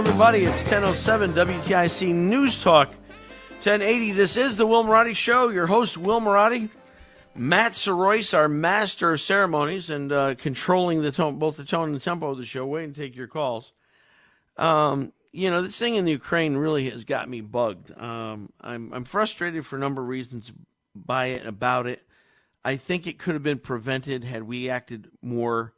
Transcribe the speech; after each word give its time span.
Everybody. 0.00 0.44
It's 0.44 0.62
10.07 0.62 1.32
WTIC 1.32 2.14
News 2.14 2.62
Talk 2.62 2.88
1080. 2.88 4.12
This 4.12 4.38
is 4.38 4.56
the 4.56 4.66
Will 4.66 4.82
Marotti 4.82 5.14
Show. 5.14 5.50
Your 5.50 5.66
host, 5.66 5.98
Will 5.98 6.22
Marotti. 6.22 6.70
Matt 7.34 7.72
Soroyce, 7.72 8.32
our 8.32 8.48
master 8.48 9.12
of 9.12 9.20
ceremonies 9.20 9.90
and 9.90 10.10
uh, 10.10 10.36
controlling 10.36 11.02
the 11.02 11.12
tone, 11.12 11.38
both 11.38 11.58
the 11.58 11.66
tone 11.66 11.92
and 11.92 12.00
tempo 12.00 12.30
of 12.30 12.38
the 12.38 12.46
show. 12.46 12.64
Wait 12.64 12.84
and 12.84 12.96
take 12.96 13.14
your 13.14 13.26
calls. 13.26 13.72
Um, 14.56 15.12
you 15.32 15.50
know, 15.50 15.60
this 15.60 15.78
thing 15.78 15.96
in 15.96 16.06
the 16.06 16.12
Ukraine 16.12 16.56
really 16.56 16.88
has 16.88 17.04
got 17.04 17.28
me 17.28 17.42
bugged. 17.42 17.92
Um, 18.00 18.50
I'm, 18.58 18.94
I'm 18.94 19.04
frustrated 19.04 19.66
for 19.66 19.76
a 19.76 19.80
number 19.80 20.00
of 20.00 20.08
reasons 20.08 20.50
by 20.94 21.26
it, 21.26 21.46
about 21.46 21.86
it. 21.86 22.06
I 22.64 22.76
think 22.76 23.06
it 23.06 23.18
could 23.18 23.34
have 23.34 23.42
been 23.42 23.58
prevented 23.58 24.24
had 24.24 24.44
we 24.44 24.70
acted 24.70 25.10
more 25.20 25.74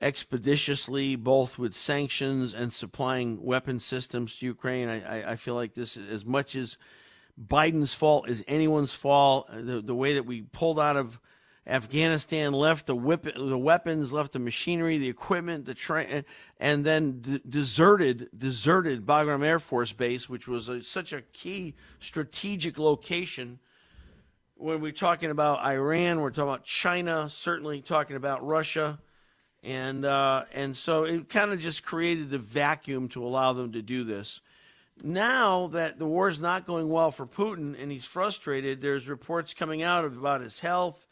expeditiously, 0.00 1.16
both 1.16 1.58
with 1.58 1.74
sanctions 1.74 2.54
and 2.54 2.72
supplying 2.72 3.42
weapon 3.42 3.80
systems 3.80 4.36
to 4.36 4.46
Ukraine. 4.46 4.88
I, 4.88 5.32
I, 5.32 5.36
feel 5.36 5.54
like 5.54 5.74
this, 5.74 5.96
as 5.96 6.24
much 6.24 6.54
as 6.54 6.78
Biden's 7.40 7.94
fault 7.94 8.28
as 8.28 8.44
anyone's 8.46 8.94
fault, 8.94 9.48
uh, 9.50 9.60
the, 9.60 9.80
the 9.80 9.94
way 9.94 10.14
that 10.14 10.24
we 10.24 10.42
pulled 10.42 10.78
out 10.78 10.96
of 10.96 11.20
Afghanistan, 11.66 12.52
left 12.52 12.86
the 12.86 12.94
whip, 12.94 13.26
the 13.34 13.58
weapons, 13.58 14.12
left 14.12 14.32
the 14.32 14.38
machinery, 14.38 14.98
the 14.98 15.08
equipment, 15.08 15.66
the 15.66 15.74
train, 15.74 16.08
uh, 16.10 16.22
and 16.58 16.84
then 16.84 17.20
d- 17.20 17.42
deserted 17.46 18.28
deserted 18.36 19.04
Bagram 19.04 19.44
Air 19.44 19.58
Force 19.58 19.92
Base, 19.92 20.28
which 20.28 20.48
was 20.48 20.68
a, 20.68 20.82
such 20.82 21.12
a 21.12 21.22
key 21.32 21.74
strategic 21.98 22.78
location. 22.78 23.58
When 24.54 24.80
we're 24.80 24.92
talking 24.92 25.30
about 25.30 25.60
Iran, 25.60 26.20
we're 26.20 26.30
talking 26.30 26.48
about 26.48 26.64
China, 26.64 27.28
certainly 27.28 27.82
talking 27.82 28.16
about 28.16 28.44
Russia 28.46 28.98
and 29.62 30.04
uh, 30.04 30.44
and 30.52 30.76
so 30.76 31.04
it 31.04 31.28
kind 31.28 31.52
of 31.52 31.60
just 31.60 31.84
created 31.84 32.30
the 32.30 32.38
vacuum 32.38 33.08
to 33.08 33.24
allow 33.24 33.52
them 33.52 33.72
to 33.72 33.82
do 33.82 34.04
this. 34.04 34.40
Now 35.02 35.68
that 35.68 35.98
the 35.98 36.06
war 36.06 36.28
is 36.28 36.40
not 36.40 36.66
going 36.66 36.88
well 36.88 37.10
for 37.10 37.26
Putin 37.26 37.80
and 37.80 37.92
he's 37.92 38.04
frustrated, 38.04 38.80
there's 38.80 39.08
reports 39.08 39.54
coming 39.54 39.82
out 39.82 40.04
about 40.04 40.40
his 40.40 40.60
health, 40.60 41.06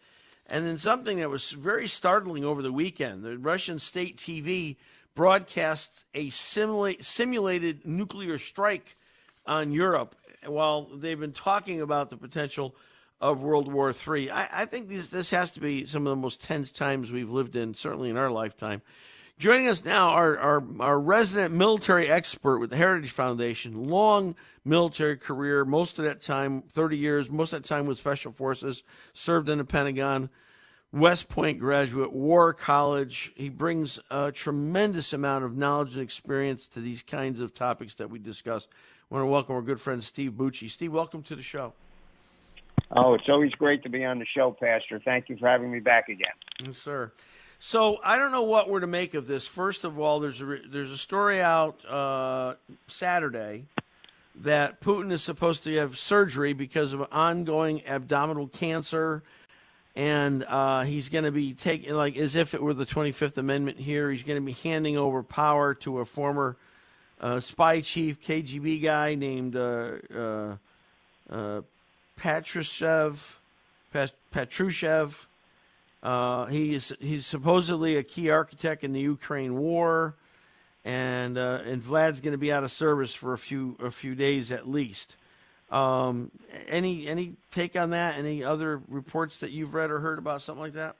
and 0.46 0.66
then 0.66 0.78
something 0.78 1.18
that 1.18 1.30
was 1.30 1.52
very 1.52 1.86
startling 1.86 2.44
over 2.44 2.62
the 2.62 2.72
weekend: 2.72 3.22
the 3.22 3.38
Russian 3.38 3.78
state 3.78 4.16
TV 4.16 4.76
broadcast 5.14 6.04
a 6.14 6.28
simula- 6.28 7.02
simulated 7.04 7.86
nuclear 7.86 8.38
strike 8.38 8.96
on 9.46 9.72
Europe 9.72 10.14
while 10.44 10.82
they've 10.82 11.18
been 11.18 11.32
talking 11.32 11.80
about 11.80 12.10
the 12.10 12.16
potential 12.16 12.74
of 13.20 13.40
World 13.40 13.72
War 13.72 13.92
III. 13.92 14.30
I, 14.30 14.62
I 14.62 14.64
think 14.66 14.88
this, 14.88 15.08
this 15.08 15.30
has 15.30 15.50
to 15.52 15.60
be 15.60 15.84
some 15.86 16.06
of 16.06 16.10
the 16.10 16.20
most 16.20 16.40
tense 16.42 16.70
times 16.70 17.10
we've 17.10 17.30
lived 17.30 17.56
in, 17.56 17.74
certainly 17.74 18.10
in 18.10 18.16
our 18.16 18.30
lifetime. 18.30 18.82
Joining 19.38 19.68
us 19.68 19.84
now, 19.84 20.10
our, 20.10 20.38
our, 20.38 20.64
our 20.80 20.98
resident 20.98 21.52
military 21.54 22.08
expert 22.08 22.58
with 22.58 22.70
the 22.70 22.76
Heritage 22.76 23.10
Foundation, 23.10 23.88
long 23.88 24.34
military 24.64 25.18
career, 25.18 25.64
most 25.64 25.98
of 25.98 26.06
that 26.06 26.22
time, 26.22 26.62
30 26.62 26.96
years, 26.96 27.30
most 27.30 27.52
of 27.52 27.62
that 27.62 27.68
time 27.68 27.86
with 27.86 27.98
Special 27.98 28.32
Forces, 28.32 28.82
served 29.12 29.50
in 29.50 29.58
the 29.58 29.64
Pentagon, 29.64 30.30
West 30.90 31.28
Point 31.28 31.58
graduate, 31.58 32.14
War 32.14 32.54
College. 32.54 33.32
He 33.36 33.50
brings 33.50 34.00
a 34.10 34.32
tremendous 34.32 35.12
amount 35.12 35.44
of 35.44 35.54
knowledge 35.54 35.92
and 35.92 36.02
experience 36.02 36.68
to 36.68 36.80
these 36.80 37.02
kinds 37.02 37.40
of 37.40 37.52
topics 37.52 37.96
that 37.96 38.08
we 38.08 38.18
discuss. 38.18 38.66
I 39.10 39.14
want 39.14 39.22
to 39.22 39.26
welcome 39.26 39.54
our 39.54 39.62
good 39.62 39.80
friend 39.80 40.02
Steve 40.02 40.32
Bucci. 40.32 40.70
Steve, 40.70 40.92
welcome 40.92 41.22
to 41.24 41.36
the 41.36 41.42
show. 41.42 41.74
Oh, 42.90 43.14
it's 43.14 43.28
always 43.28 43.52
great 43.52 43.82
to 43.82 43.88
be 43.88 44.04
on 44.04 44.18
the 44.18 44.26
show, 44.26 44.52
Pastor. 44.52 45.00
Thank 45.04 45.28
you 45.28 45.36
for 45.36 45.48
having 45.48 45.72
me 45.72 45.80
back 45.80 46.08
again. 46.08 46.32
Yes, 46.64 46.78
sir. 46.78 47.12
So 47.58 47.98
I 48.04 48.18
don't 48.18 48.32
know 48.32 48.42
what 48.42 48.68
we're 48.68 48.80
to 48.80 48.86
make 48.86 49.14
of 49.14 49.26
this. 49.26 49.48
First 49.48 49.84
of 49.84 49.98
all, 49.98 50.20
there's 50.20 50.40
a 50.40 50.58
there's 50.68 50.90
a 50.90 50.96
story 50.96 51.40
out 51.40 51.84
uh, 51.86 52.54
Saturday 52.86 53.64
that 54.42 54.80
Putin 54.80 55.10
is 55.10 55.22
supposed 55.22 55.64
to 55.64 55.74
have 55.76 55.98
surgery 55.98 56.52
because 56.52 56.92
of 56.92 57.06
ongoing 57.10 57.84
abdominal 57.86 58.48
cancer, 58.48 59.22
and 59.96 60.44
uh, 60.44 60.82
he's 60.82 61.08
going 61.08 61.24
to 61.24 61.32
be 61.32 61.54
taking 61.54 61.94
like 61.94 62.16
as 62.16 62.36
if 62.36 62.54
it 62.54 62.62
were 62.62 62.74
the 62.74 62.86
25th 62.86 63.38
Amendment 63.38 63.78
here. 63.78 64.10
He's 64.10 64.22
going 64.22 64.40
to 64.40 64.44
be 64.44 64.52
handing 64.52 64.96
over 64.98 65.22
power 65.22 65.74
to 65.76 66.00
a 66.00 66.04
former 66.04 66.56
uh, 67.20 67.40
spy 67.40 67.80
chief, 67.80 68.20
KGB 68.20 68.82
guy 68.82 69.14
named 69.14 69.56
Patrushev, 72.20 73.34
Patrushev. 73.92 75.26
Uh, 76.02 76.46
he's 76.46 76.92
he's 77.00 77.26
supposedly 77.26 77.96
a 77.96 78.02
key 78.02 78.30
architect 78.30 78.84
in 78.84 78.92
the 78.92 79.00
Ukraine 79.00 79.56
war, 79.56 80.14
and 80.84 81.36
uh, 81.36 81.60
and 81.64 81.82
Vlad's 81.82 82.20
going 82.20 82.32
to 82.32 82.38
be 82.38 82.52
out 82.52 82.64
of 82.64 82.70
service 82.70 83.14
for 83.14 83.32
a 83.32 83.38
few 83.38 83.76
a 83.82 83.90
few 83.90 84.14
days 84.14 84.52
at 84.52 84.68
least. 84.68 85.16
Um, 85.70 86.30
any 86.68 87.08
any 87.08 87.34
take 87.50 87.76
on 87.76 87.90
that? 87.90 88.16
Any 88.16 88.44
other 88.44 88.80
reports 88.88 89.38
that 89.38 89.50
you've 89.50 89.74
read 89.74 89.90
or 89.90 89.98
heard 89.98 90.18
about 90.18 90.42
something 90.42 90.62
like 90.62 90.74
that? 90.74 90.96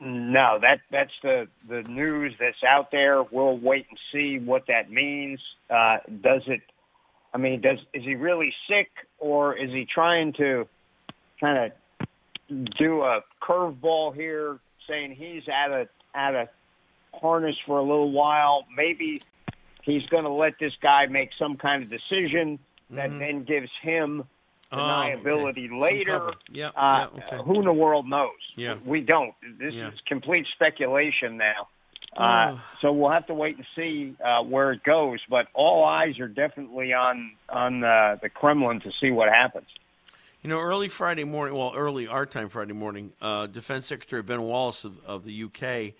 No, 0.00 0.58
that 0.60 0.80
that's 0.90 1.12
the 1.22 1.48
the 1.68 1.82
news 1.82 2.34
that's 2.40 2.62
out 2.66 2.90
there. 2.90 3.22
We'll 3.22 3.58
wait 3.58 3.86
and 3.88 3.98
see 4.12 4.44
what 4.44 4.66
that 4.66 4.90
means. 4.90 5.40
Uh, 5.70 5.98
does 6.22 6.42
it 6.46 6.62
I 7.32 7.38
mean, 7.38 7.60
does 7.60 7.78
is 7.92 8.04
he 8.04 8.14
really 8.14 8.52
sick, 8.68 8.88
or 9.18 9.56
is 9.56 9.70
he 9.70 9.86
trying 9.86 10.32
to 10.34 10.68
kind 11.40 11.72
of 11.72 12.08
do 12.78 13.02
a 13.02 13.22
curveball 13.42 14.14
here, 14.14 14.58
saying 14.88 15.14
he's 15.14 15.42
at 15.48 15.70
a 15.70 15.88
at 16.14 16.34
a 16.34 16.48
harness 17.14 17.56
for 17.66 17.78
a 17.78 17.82
little 17.82 18.10
while? 18.10 18.66
Maybe 18.76 19.22
he's 19.82 20.06
going 20.06 20.24
to 20.24 20.30
let 20.30 20.58
this 20.58 20.72
guy 20.80 21.06
make 21.06 21.30
some 21.38 21.56
kind 21.56 21.82
of 21.82 21.90
decision 21.90 22.58
that 22.90 23.10
mm-hmm. 23.10 23.18
then 23.18 23.44
gives 23.44 23.70
him 23.82 24.24
deniability 24.72 25.68
oh, 25.70 25.76
okay. 25.76 25.96
later. 25.96 26.32
Yeah, 26.50 26.68
uh, 26.68 27.08
yeah 27.14 27.24
okay. 27.26 27.44
Who 27.44 27.60
in 27.60 27.64
the 27.64 27.72
world 27.72 28.08
knows? 28.08 28.30
Yeah. 28.56 28.76
We 28.84 29.00
don't. 29.00 29.34
This 29.58 29.74
yeah. 29.74 29.88
is 29.88 29.94
complete 30.06 30.46
speculation 30.54 31.36
now. 31.36 31.68
Uh, 32.18 32.58
so 32.80 32.92
we'll 32.92 33.12
have 33.12 33.26
to 33.28 33.34
wait 33.34 33.56
and 33.56 33.66
see 33.76 34.14
uh, 34.24 34.42
where 34.42 34.72
it 34.72 34.82
goes. 34.82 35.20
But 35.30 35.46
all 35.54 35.84
eyes 35.84 36.18
are 36.18 36.28
definitely 36.28 36.92
on 36.92 37.32
on 37.48 37.84
uh, 37.84 38.16
the 38.20 38.28
Kremlin 38.28 38.80
to 38.80 38.90
see 39.00 39.10
what 39.10 39.28
happens. 39.28 39.68
You 40.42 40.50
know, 40.50 40.60
early 40.60 40.88
Friday 40.88 41.24
morning, 41.24 41.56
well, 41.56 41.72
early 41.76 42.06
our 42.06 42.26
time 42.26 42.48
Friday 42.48 42.72
morning, 42.72 43.12
uh, 43.20 43.46
Defense 43.46 43.86
Secretary 43.86 44.22
Ben 44.22 44.42
Wallace 44.42 44.84
of, 44.84 44.98
of 45.04 45.24
the 45.24 45.44
UK 45.44 45.94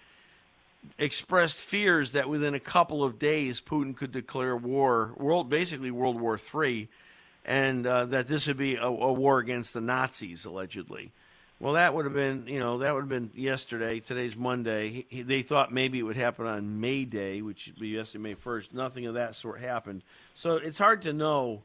expressed 0.97 1.61
fears 1.61 2.13
that 2.13 2.29
within 2.29 2.55
a 2.55 2.61
couple 2.61 3.05
of 3.05 3.19
days 3.19 3.61
Putin 3.61 3.97
could 3.97 4.13
declare 4.13 4.57
war, 4.57 5.13
world 5.17 5.49
basically 5.49 5.91
World 5.91 6.21
War 6.21 6.39
III, 6.39 6.89
and 7.45 7.87
uh, 7.87 8.05
that 8.07 8.29
this 8.29 8.47
would 8.47 8.57
be 8.57 8.77
a, 8.77 8.87
a, 8.87 9.13
war 9.13 9.39
against 9.39 9.75
the 9.75 9.81
Nazis 9.81 10.45
allegedly. 10.45 11.13
Well, 11.61 11.73
that 11.73 11.93
would 11.93 12.05
have 12.05 12.15
been 12.15 12.45
you 12.47 12.61
know 12.61 12.79
that 12.79 12.95
would 12.95 13.01
have 13.01 13.09
been 13.09 13.31
yesterday. 13.35 14.01
Today's 14.01 14.37
Monday. 14.37 14.91
He, 14.91 15.07
he, 15.09 15.23
they 15.23 15.43
thought 15.43 15.73
maybe 15.73 15.99
it 15.99 16.03
would 16.03 16.17
happen 16.17 16.47
on 16.47 16.81
May 16.81 17.05
Day, 17.05 17.43
which 17.43 17.67
would 17.67 17.81
be 17.81 17.89
yesterday, 17.89 18.23
May 18.23 18.35
first. 18.35 18.73
Nothing 18.73 19.07
of 19.07 19.15
that 19.15 19.35
sort 19.35 19.61
happened. 19.61 20.03
So 20.35 20.57
it's 20.57 20.79
hard 20.79 21.03
to 21.03 21.13
know. 21.13 21.63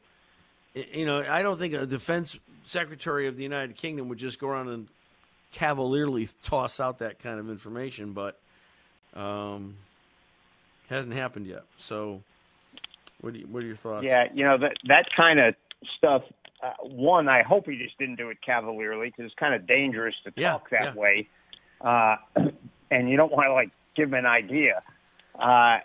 You 0.74 1.06
know, 1.06 1.24
I 1.28 1.42
don't 1.42 1.56
think 1.56 1.74
a 1.74 1.86
defense 1.86 2.36
secretary 2.64 3.28
of 3.28 3.36
the 3.36 3.44
United 3.44 3.76
Kingdom 3.76 4.08
would 4.08 4.18
just 4.18 4.40
go 4.40 4.48
around 4.48 4.68
and 4.68 4.88
cavalierly 5.52 6.28
toss 6.42 6.80
out 6.80 6.98
that 6.98 7.20
kind 7.20 7.38
of 7.38 7.48
information, 7.48 8.12
but 8.12 8.38
um, 9.14 9.76
hasn't 10.88 11.14
happened 11.14 11.46
yet. 11.46 11.62
So, 11.78 12.22
what, 13.20 13.36
you, 13.36 13.46
what 13.46 13.62
are 13.62 13.66
your 13.66 13.76
thoughts? 13.76 14.04
Yeah, 14.04 14.24
you 14.34 14.44
know 14.44 14.58
that 14.58 14.72
that 14.88 15.06
kind 15.16 15.38
of 15.38 15.54
stuff. 15.96 16.22
Uh, 16.64 16.72
one, 16.82 17.28
I 17.28 17.42
hope 17.42 17.66
he 17.66 17.76
just 17.76 17.98
didn't 17.98 18.16
do 18.16 18.30
it 18.30 18.38
cavalierly 18.44 19.08
because 19.08 19.26
it's 19.26 19.34
kind 19.38 19.54
of 19.54 19.66
dangerous 19.66 20.14
to 20.24 20.32
yeah, 20.36 20.52
talk 20.52 20.70
that 20.70 20.94
yeah. 20.94 20.94
way, 20.94 21.28
uh, 21.80 22.16
and 22.90 23.10
you 23.10 23.16
don't 23.16 23.32
want 23.32 23.46
to 23.48 23.52
like 23.52 23.70
give 23.94 24.08
him 24.08 24.14
an 24.14 24.26
idea. 24.26 24.80
Uh, 25.38 25.78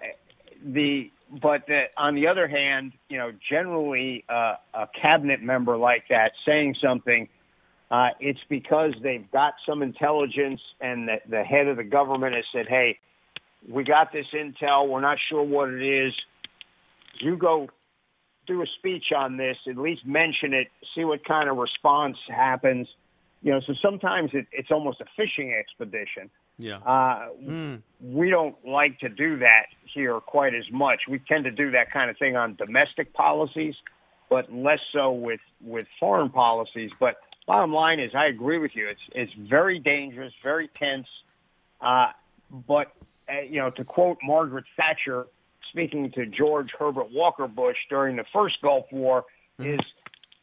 the 0.65 1.11
but 1.41 1.67
the, 1.67 1.83
on 1.97 2.15
the 2.15 2.27
other 2.27 2.47
hand, 2.47 2.93
you 3.09 3.17
know, 3.17 3.31
generally 3.49 4.23
uh, 4.29 4.55
a 4.73 4.87
cabinet 4.99 5.41
member 5.41 5.77
like 5.77 6.05
that 6.09 6.31
saying 6.45 6.75
something 6.81 7.27
uh, 7.91 8.09
it's 8.19 8.39
because 8.49 8.93
they've 9.01 9.29
got 9.31 9.55
some 9.67 9.81
intelligence 9.81 10.61
and 10.79 11.07
the, 11.07 11.15
the 11.27 11.43
head 11.43 11.67
of 11.67 11.77
the 11.77 11.83
government 11.83 12.35
has 12.35 12.45
said, 12.53 12.67
hey, 12.67 12.99
we 13.67 13.83
got 13.83 14.11
this 14.11 14.27
intel. 14.33 14.87
We're 14.87 15.01
not 15.01 15.17
sure 15.29 15.43
what 15.43 15.69
it 15.69 15.81
is. 15.81 16.13
You 17.19 17.35
go 17.35 17.67
do 18.49 18.61
a 18.61 18.65
speech 18.79 19.13
on 19.15 19.37
this, 19.37 19.55
at 19.69 19.77
least 19.77 20.05
mention 20.05 20.53
it, 20.53 20.67
see 20.93 21.05
what 21.05 21.23
kind 21.23 21.47
of 21.49 21.55
response 21.57 22.17
happens. 22.27 22.87
You 23.41 23.53
know, 23.53 23.61
so 23.65 23.73
sometimes 23.81 24.31
it, 24.33 24.47
it's 24.51 24.71
almost 24.71 24.99
a 24.99 25.05
fishing 25.15 25.53
expedition. 25.53 26.29
Yeah. 26.57 26.79
Uh, 26.79 27.29
mm. 27.41 27.81
We 28.01 28.29
don't 28.29 28.55
like 28.65 28.99
to 28.99 29.07
do 29.07 29.39
that 29.39 29.67
here 29.93 30.19
quite 30.19 30.53
as 30.53 30.65
much. 30.71 31.03
We 31.07 31.19
tend 31.19 31.45
to 31.45 31.51
do 31.51 31.71
that 31.71 31.93
kind 31.93 32.09
of 32.09 32.17
thing 32.17 32.35
on 32.35 32.55
domestic 32.55 33.13
policies, 33.13 33.75
but 34.29 34.51
less 34.51 34.81
so 34.91 35.11
with, 35.11 35.39
with 35.61 35.87
foreign 35.99 36.29
policies. 36.29 36.91
But 36.99 37.15
bottom 37.47 37.71
line 37.71 38.01
is, 38.01 38.11
I 38.13 38.25
agree 38.25 38.57
with 38.57 38.75
you. 38.75 38.89
It's 38.89 39.01
it's 39.13 39.33
very 39.33 39.79
dangerous, 39.79 40.33
very 40.43 40.67
tense. 40.67 41.07
Uh, 41.79 42.07
but 42.67 42.91
uh, 43.29 43.41
you 43.41 43.59
know, 43.61 43.69
to 43.71 43.85
quote 43.85 44.17
Margaret 44.21 44.65
Thatcher 44.75 45.27
speaking 45.69 46.11
to 46.11 46.25
George 46.25 46.69
Herbert 46.77 47.11
Walker 47.11 47.47
Bush 47.47 47.77
during 47.89 48.15
the 48.15 48.25
first 48.33 48.61
Gulf 48.61 48.85
War, 48.91 49.25
mm-hmm. 49.59 49.73
is 49.73 49.79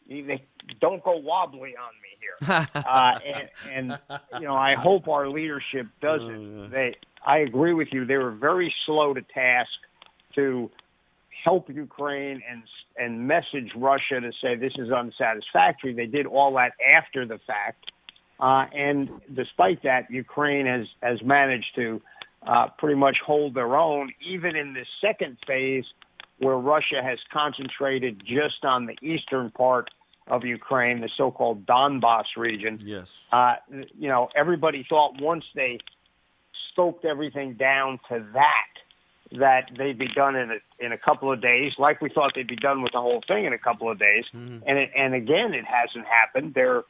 they 0.08 0.44
don't 0.80 1.02
go 1.02 1.16
wobbly 1.16 1.74
on 1.76 1.92
me 2.02 2.16
here. 2.20 2.68
uh, 2.74 3.18
and, 3.24 3.48
and 3.70 3.98
you 4.40 4.46
know, 4.46 4.54
I 4.54 4.74
hope 4.74 5.08
our 5.08 5.28
leadership 5.28 5.86
doesn't. 6.00 6.58
Oh, 6.58 6.68
They, 6.68 6.94
I 7.24 7.38
agree 7.38 7.74
with 7.74 7.88
you. 7.92 8.04
They 8.04 8.16
were 8.16 8.30
very 8.30 8.72
slow 8.86 9.14
to 9.14 9.22
task 9.22 9.70
to 10.36 10.70
help 11.44 11.68
Ukraine 11.68 12.42
and 12.48 12.62
and 12.98 13.28
message 13.28 13.72
Russia 13.76 14.20
to 14.20 14.32
say 14.42 14.56
this 14.56 14.72
is 14.78 14.90
unsatisfactory. 14.90 15.92
They 15.92 16.06
did 16.06 16.26
all 16.26 16.54
that 16.54 16.72
after 16.96 17.26
the 17.26 17.38
fact, 17.46 17.90
uh, 18.40 18.66
and 18.74 19.10
despite 19.34 19.82
that, 19.82 20.10
Ukraine 20.10 20.66
has 20.66 20.86
has 21.02 21.22
managed 21.22 21.74
to 21.76 22.00
uh, 22.46 22.68
pretty 22.78 22.96
much 22.96 23.16
hold 23.24 23.54
their 23.54 23.76
own, 23.76 24.12
even 24.26 24.56
in 24.56 24.74
this 24.74 24.86
second 25.00 25.36
phase 25.46 25.84
where 26.38 26.56
Russia 26.56 27.02
has 27.02 27.18
concentrated 27.32 28.20
just 28.20 28.64
on 28.64 28.86
the 28.86 28.96
eastern 29.02 29.50
part 29.50 29.90
of 30.28 30.44
Ukraine, 30.44 31.00
the 31.00 31.10
so-called 31.16 31.66
Donbass 31.66 32.24
region. 32.36 32.80
Yes. 32.82 33.26
Uh, 33.32 33.54
you 33.70 34.08
know, 34.08 34.28
everybody 34.36 34.84
thought 34.88 35.20
once 35.20 35.44
they 35.54 35.78
stoked 36.72 37.04
everything 37.04 37.54
down 37.54 37.98
to 38.08 38.24
that 38.34 38.66
that 39.32 39.70
they'd 39.76 39.98
be 39.98 40.08
done 40.14 40.36
in 40.36 40.50
a 40.52 40.84
in 40.84 40.92
a 40.92 40.98
couple 40.98 41.32
of 41.32 41.42
days, 41.42 41.72
like 41.78 42.00
we 42.00 42.08
thought 42.08 42.32
they'd 42.34 42.46
be 42.46 42.54
done 42.54 42.82
with 42.82 42.92
the 42.92 43.00
whole 43.00 43.22
thing 43.26 43.44
in 43.44 43.52
a 43.52 43.58
couple 43.58 43.90
of 43.90 43.98
days. 43.98 44.24
Mm-hmm. 44.32 44.58
And 44.68 44.78
it, 44.78 44.90
and 44.96 45.14
again, 45.14 45.52
it 45.52 45.64
hasn't 45.64 46.06
happened. 46.06 46.54
Their 46.54 46.84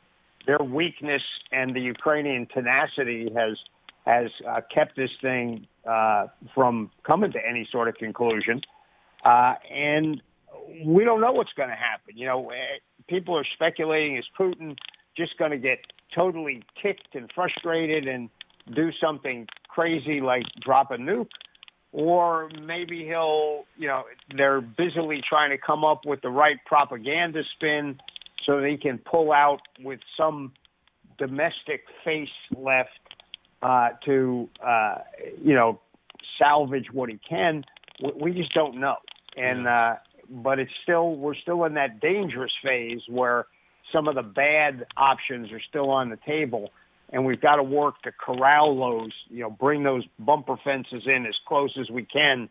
their 0.47 0.59
weakness 0.59 1.23
and 1.51 1.75
the 1.75 1.81
Ukrainian 1.81 2.47
tenacity 2.47 3.33
has 3.35 3.57
has 4.07 4.31
uh, 4.49 4.61
kept 4.73 4.97
this 4.97 5.11
thing 5.21 5.67
uh, 5.89 6.27
from 6.55 6.91
coming 7.05 7.33
to 7.33 7.39
any 7.47 7.69
sort 7.71 7.89
of 7.89 7.97
conclusion. 7.97 8.61
Uh, 9.25 9.55
and 9.71 10.23
we 10.85 11.05
don't 11.05 11.21
know 11.21 11.33
what's 11.33 11.53
going 11.55 11.69
to 11.69 11.75
happen. 11.75 12.17
You 12.17 12.27
know, 12.27 12.51
eh, 12.51 12.79
people 13.09 13.37
are 13.37 13.47
speculating 13.55 14.17
is 14.17 14.25
Putin 14.39 14.77
just 15.17 15.37
going 15.39 15.51
to 15.51 15.59
get 15.59 15.79
totally 16.15 16.63
ticked 16.81 17.15
and 17.15 17.31
frustrated 17.35 18.07
and 18.07 18.31
do 18.75 18.91
something 19.01 19.47
crazy 19.69 20.21
like 20.21 20.45
drop 20.65 20.91
a 20.91 20.97
nuke? 20.97 21.29
or 21.97 22.51
maybe 22.63 23.07
he'll, 23.07 23.65
you 23.79 23.89
know, 23.89 24.03
they're 24.37 24.61
busily 24.61 25.23
trying 25.27 25.49
to 25.49 25.57
come 25.57 25.83
up 25.83 26.03
with 26.05 26.21
the 26.21 26.29
right 26.29 26.59
propaganda 26.67 27.41
spin 27.55 27.99
so 28.45 28.61
they 28.61 28.77
can 28.77 28.99
pull 28.99 29.33
out 29.33 29.61
with 29.83 30.01
some 30.15 30.53
domestic 31.17 31.85
face 32.05 32.29
left 32.55 32.91
uh, 33.63 33.91
to, 34.05 34.49
uh, 34.65 34.99
you 35.43 35.55
know, 35.55 35.81
salvage 36.39 36.87
what 36.93 37.09
he 37.09 37.19
can. 37.29 37.65
We 38.03 38.13
we 38.17 38.33
just 38.33 38.53
don't 38.53 38.79
know. 38.79 38.97
And, 39.37 39.67
uh, 39.67 39.97
but 40.29 40.59
it's 40.59 40.73
still, 40.83 41.13
we're 41.13 41.35
still 41.35 41.65
in 41.65 41.75
that 41.75 42.01
dangerous 42.01 42.53
phase 42.63 43.01
where 43.09 43.47
some 43.93 44.09
of 44.09 44.15
the 44.15 44.23
bad 44.23 44.87
options 44.97 45.53
are 45.53 45.61
still 45.61 45.91
on 45.91 46.11
the 46.11 46.19
table 46.27 46.71
and 47.11 47.25
we've 47.25 47.41
got 47.41 47.57
to 47.57 47.63
work 47.63 48.03
to 48.03 48.13
corral 48.13 48.77
those, 48.77 49.13
you 49.29 49.41
know, 49.41 49.51
bring 49.51 49.83
those 49.85 50.05
bumper 50.19 50.57
fences 50.65 51.03
in 51.07 51.27
as 51.27 51.35
close 51.47 51.77
as 51.81 51.89
we 51.91 52.05
can 52.05 52.49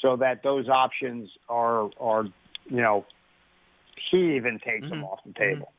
so 0.00 0.16
that 0.16 0.42
those 0.42 0.68
options 0.68 1.30
are, 1.48 1.88
are 2.00 2.24
you 2.68 2.80
know, 2.80 3.06
he 4.10 4.36
even 4.36 4.58
takes 4.58 4.84
mm-hmm. 4.84 4.90
them 4.90 5.04
off 5.04 5.20
the 5.24 5.32
table. 5.32 5.72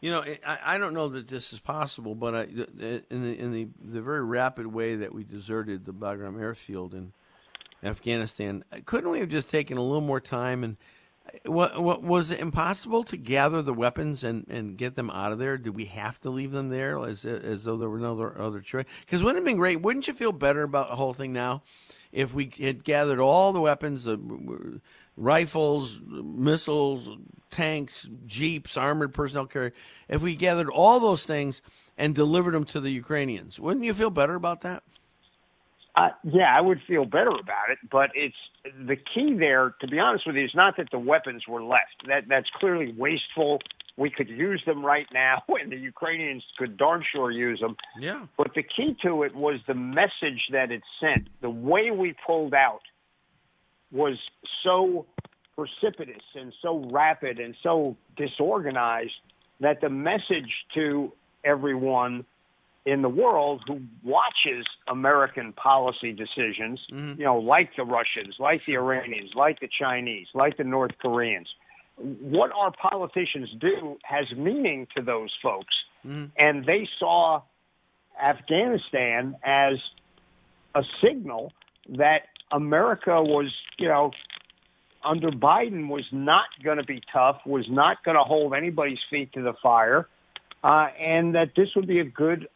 You 0.00 0.10
know, 0.10 0.24
I, 0.46 0.58
I 0.64 0.78
don't 0.78 0.94
know 0.94 1.08
that 1.08 1.28
this 1.28 1.52
is 1.52 1.58
possible, 1.58 2.14
but 2.14 2.34
I, 2.34 2.42
in 2.44 3.22
the 3.22 3.38
in 3.38 3.52
the 3.52 3.68
the 3.82 4.02
very 4.02 4.24
rapid 4.24 4.66
way 4.66 4.96
that 4.96 5.14
we 5.14 5.24
deserted 5.24 5.84
the 5.84 5.92
Bagram 5.92 6.40
airfield 6.40 6.94
in 6.94 7.12
Afghanistan, 7.82 8.64
couldn't 8.84 9.10
we 9.10 9.20
have 9.20 9.28
just 9.28 9.48
taken 9.48 9.76
a 9.76 9.82
little 9.82 10.00
more 10.00 10.20
time 10.20 10.64
and 10.64 10.76
what, 11.46 11.82
what, 11.82 12.02
was 12.02 12.30
it 12.30 12.38
impossible 12.38 13.02
to 13.04 13.16
gather 13.16 13.62
the 13.62 13.72
weapons 13.72 14.24
and, 14.24 14.46
and 14.48 14.76
get 14.76 14.94
them 14.94 15.08
out 15.10 15.32
of 15.32 15.38
there? 15.38 15.56
Did 15.56 15.74
we 15.74 15.86
have 15.86 16.20
to 16.20 16.30
leave 16.30 16.52
them 16.52 16.68
there 16.68 16.98
as 16.98 17.24
as 17.24 17.64
though 17.64 17.78
there 17.78 17.88
were 17.88 17.98
no 17.98 18.12
other, 18.12 18.40
other 18.40 18.60
choice? 18.60 18.84
Because 19.00 19.22
wouldn't 19.22 19.38
it 19.38 19.40
have 19.40 19.46
been 19.46 19.56
great? 19.56 19.80
Wouldn't 19.80 20.06
you 20.06 20.14
feel 20.14 20.32
better 20.32 20.62
about 20.62 20.90
the 20.90 20.96
whole 20.96 21.14
thing 21.14 21.32
now 21.32 21.62
if 22.12 22.32
we 22.32 22.52
had 22.60 22.84
gathered 22.84 23.18
all 23.18 23.52
the 23.52 23.60
weapons, 23.60 24.04
the 24.04 24.80
rifles, 25.16 26.00
missiles, 26.06 27.08
tanks, 27.50 28.08
jeeps, 28.26 28.76
armored 28.76 29.14
personnel 29.14 29.46
carrier? 29.46 29.72
If 30.08 30.22
we 30.22 30.34
gathered 30.34 30.70
all 30.70 31.00
those 31.00 31.24
things 31.24 31.62
and 31.96 32.14
delivered 32.14 32.54
them 32.54 32.64
to 32.66 32.80
the 32.80 32.90
Ukrainians, 32.90 33.58
wouldn't 33.60 33.84
you 33.84 33.94
feel 33.94 34.10
better 34.10 34.34
about 34.34 34.62
that? 34.62 34.82
Uh, 35.96 36.08
yeah, 36.24 36.56
I 36.56 36.60
would 36.60 36.80
feel 36.88 37.04
better 37.04 37.30
about 37.30 37.70
it, 37.70 37.78
but 37.88 38.10
it's 38.14 38.34
the 38.64 38.96
key 38.96 39.34
there. 39.38 39.76
To 39.80 39.86
be 39.86 40.00
honest 40.00 40.26
with 40.26 40.34
you, 40.34 40.44
is 40.44 40.54
not 40.54 40.76
that 40.76 40.90
the 40.90 40.98
weapons 40.98 41.46
were 41.46 41.62
left. 41.62 42.06
That 42.08 42.24
that's 42.28 42.48
clearly 42.58 42.92
wasteful. 42.96 43.60
We 43.96 44.10
could 44.10 44.28
use 44.28 44.60
them 44.66 44.84
right 44.84 45.06
now, 45.14 45.44
and 45.48 45.70
the 45.70 45.76
Ukrainians 45.76 46.42
could 46.58 46.76
darn 46.76 47.04
sure 47.12 47.30
use 47.30 47.60
them. 47.60 47.76
Yeah. 48.00 48.26
But 48.36 48.54
the 48.54 48.64
key 48.64 48.96
to 49.02 49.22
it 49.22 49.36
was 49.36 49.60
the 49.68 49.74
message 49.74 50.48
that 50.50 50.72
it 50.72 50.82
sent. 51.00 51.28
The 51.42 51.50
way 51.50 51.92
we 51.92 52.16
pulled 52.26 52.54
out 52.54 52.82
was 53.94 54.18
so 54.62 55.06
precipitous 55.56 56.22
and 56.34 56.52
so 56.60 56.84
rapid 56.90 57.38
and 57.38 57.54
so 57.62 57.96
disorganized 58.16 59.12
that 59.60 59.80
the 59.80 59.88
message 59.88 60.52
to 60.74 61.12
everyone 61.44 62.24
in 62.84 63.00
the 63.00 63.08
world 63.08 63.62
who 63.66 63.80
watches 64.02 64.66
American 64.88 65.52
policy 65.54 66.12
decisions, 66.12 66.80
mm-hmm. 66.92 67.18
you 67.18 67.24
know, 67.24 67.38
like 67.38 67.70
the 67.76 67.84
Russians, 67.84 68.34
like 68.38 68.64
the 68.64 68.74
Iranians, 68.74 69.30
like 69.34 69.60
the 69.60 69.68
Chinese, 69.80 70.26
like 70.34 70.56
the 70.58 70.64
North 70.64 70.92
Koreans. 71.00 71.48
What 71.96 72.50
our 72.52 72.72
politicians 72.72 73.48
do 73.58 73.96
has 74.02 74.26
meaning 74.36 74.86
to 74.96 75.02
those 75.02 75.30
folks. 75.42 75.74
Mm-hmm. 76.04 76.24
And 76.36 76.66
they 76.66 76.86
saw 76.98 77.42
Afghanistan 78.22 79.36
as 79.44 79.74
a 80.74 80.82
signal 81.02 81.52
that 81.88 82.26
America 82.54 83.20
was, 83.20 83.52
you 83.78 83.88
know, 83.88 84.12
under 85.04 85.30
Biden 85.30 85.88
was 85.88 86.04
not 86.12 86.46
going 86.62 86.78
to 86.78 86.84
be 86.84 87.02
tough, 87.12 87.40
was 87.44 87.66
not 87.68 88.02
going 88.04 88.16
to 88.16 88.22
hold 88.22 88.54
anybody's 88.54 89.00
feet 89.10 89.32
to 89.34 89.42
the 89.42 89.52
fire, 89.62 90.08
uh, 90.62 90.86
and 90.98 91.34
that 91.34 91.50
this 91.56 91.68
would 91.74 91.88
be 91.88 91.98
a 91.98 92.04
good 92.04 92.48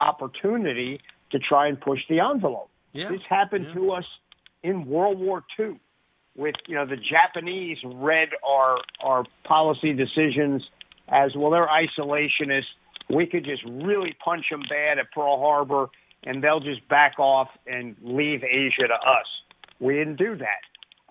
opportunity 0.00 1.00
to 1.32 1.38
try 1.38 1.66
and 1.66 1.80
push 1.80 2.00
the 2.08 2.20
envelope. 2.20 2.70
Yeah. 2.92 3.08
This 3.08 3.20
happened 3.28 3.66
Yeah. 3.68 3.74
to 3.74 3.92
us 3.92 4.04
in 4.62 4.86
World 4.86 5.18
War 5.18 5.44
II 5.58 5.78
with, 6.36 6.54
you 6.66 6.76
know, 6.76 6.86
the 6.86 6.96
Japanese 6.96 7.78
read 7.84 8.28
our, 8.46 8.78
our 9.02 9.24
policy 9.44 9.92
decisions 9.92 10.62
as, 11.08 11.34
well, 11.36 11.50
they're 11.50 11.68
isolationists. 11.68 12.72
We 13.08 13.26
could 13.26 13.44
just 13.44 13.64
really 13.64 14.14
punch 14.24 14.46
them 14.50 14.62
bad 14.70 14.98
at 14.98 15.10
Pearl 15.12 15.38
Harbor 15.40 15.88
and 16.24 16.42
they'll 16.42 16.60
just 16.60 16.86
back 16.88 17.18
off 17.18 17.48
and 17.66 17.96
leave 18.02 18.42
Asia 18.44 18.88
to 18.88 18.94
us. 18.94 19.26
We 19.78 19.94
didn't 19.94 20.16
do 20.16 20.36
that. 20.36 20.62